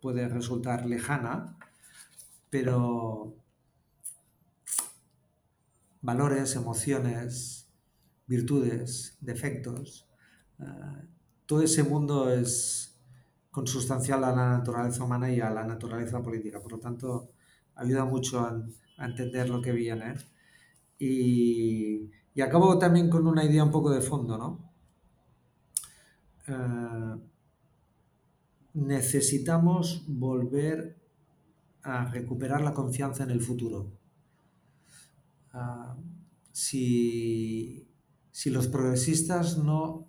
puede 0.00 0.28
resultar 0.28 0.86
lejana, 0.86 1.56
pero 2.48 3.34
valores, 6.02 6.56
emociones, 6.56 7.68
virtudes, 8.26 9.16
defectos. 9.20 10.08
Eh, 10.58 10.64
todo 11.46 11.62
ese 11.62 11.82
mundo 11.82 12.32
es 12.32 12.98
consustancial 13.50 14.22
a 14.24 14.30
la 14.30 14.50
naturaleza 14.58 15.04
humana 15.04 15.30
y 15.30 15.40
a 15.40 15.50
la 15.50 15.64
naturaleza 15.64 16.22
política. 16.22 16.60
Por 16.60 16.72
lo 16.72 16.78
tanto, 16.78 17.32
ayuda 17.74 18.04
mucho 18.04 18.40
a, 18.40 18.62
entender 18.98 19.48
lo 19.48 19.62
que 19.62 19.72
viene. 19.72 20.14
Y, 20.98 22.10
acabo 22.42 22.78
también 22.78 23.10
con 23.10 23.26
una 23.26 23.44
idea 23.44 23.64
un 23.64 23.70
poco 23.70 23.90
de 23.90 24.00
fondo, 24.00 24.38
¿no? 24.38 24.72
Eh, 26.46 27.29
necesitamos 28.80 30.04
volver 30.08 30.96
a 31.82 32.06
recuperar 32.06 32.62
la 32.62 32.74
confianza 32.74 33.24
en 33.24 33.30
el 33.30 33.40
futuro. 33.40 33.86
Ah, 35.52 35.96
si, 36.52 37.86
los 38.46 38.68
progresistas 38.68 39.58
no 39.58 40.06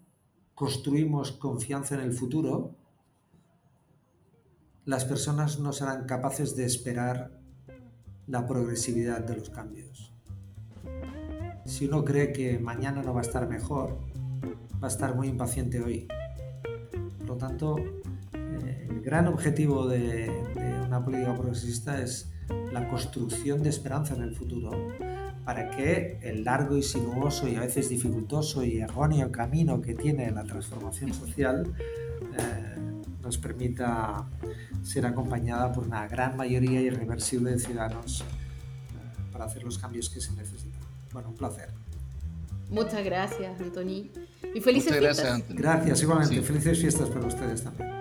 construimos 0.56 1.34
confianza 1.34 1.96
en 1.96 2.02
el 2.02 2.14
futuro, 2.14 2.76
las 4.86 5.06
personas 5.06 5.60
no 5.60 5.74
serán 5.74 6.06
capaces 6.06 6.56
de 6.56 6.66
esperar 6.66 7.40
la 8.28 8.48
progresividad 8.48 9.20
de 9.26 9.36
los 9.36 9.50
cambios. 9.50 10.14
Si 11.66 11.88
uno 11.88 12.04
cree 12.06 12.32
que 12.32 12.58
mañana 12.58 13.04
no 13.04 13.14
va 13.14 13.20
a 13.20 13.24
estar 13.24 13.48
mejor, 13.48 14.00
va 14.82 14.88
a 14.88 14.92
estar 14.92 15.16
muy 15.16 15.28
impaciente 15.28 15.82
hoy. 15.82 16.08
Por 17.20 17.28
lo 17.28 17.38
tanto, 17.38 17.76
el 18.92 19.02
gran 19.02 19.28
objetivo 19.28 19.88
de, 19.88 20.28
de 20.56 20.82
una 20.86 21.04
política 21.04 21.34
progresista 21.34 22.02
es 22.02 22.30
la 22.74 22.88
construcción 22.90 23.64
de 23.64 23.70
esperanza 23.70 24.16
en 24.16 24.24
el 24.24 24.36
futuro 24.36 24.72
para 25.46 25.72
que 25.72 26.20
el 26.22 26.44
largo 26.44 26.78
y 26.78 26.84
sinuoso 26.84 27.48
y 27.48 27.56
a 27.56 27.62
veces 27.62 27.90
dificultoso 27.90 28.64
y 28.64 28.80
erróneo 28.80 29.32
camino 29.32 29.82
que 29.82 29.96
tiene 29.96 30.30
la 30.32 30.44
transformación 30.44 31.14
social 31.14 31.74
eh, 32.38 32.82
nos 33.24 33.38
permita 33.38 34.28
ser 34.84 35.06
acompañada 35.06 35.72
por 35.72 35.86
una 35.86 36.08
gran 36.08 36.36
mayoría 36.36 36.82
irreversible 36.82 37.52
de 37.52 37.60
ciudadanos 37.60 38.22
eh, 38.22 39.32
para 39.32 39.46
hacer 39.46 39.64
los 39.64 39.78
cambios 39.78 40.10
que 40.10 40.20
se 40.20 40.34
necesitan. 40.34 40.82
Bueno, 41.12 41.30
un 41.30 41.36
placer. 41.36 41.70
Muchas 42.70 43.04
gracias, 43.04 43.60
Antoni. 43.60 44.12
Y 44.56 44.62
felices 44.62 44.94
Muchas 44.94 45.00
fiestas. 45.00 45.02
Gracias, 45.02 45.32
Anthony. 45.32 45.56
Gracias, 45.56 46.02
igualmente. 46.04 46.42
Felices 46.42 46.80
fiestas 46.80 47.10
para 47.10 47.28
ustedes 47.28 47.64
también. 47.64 48.01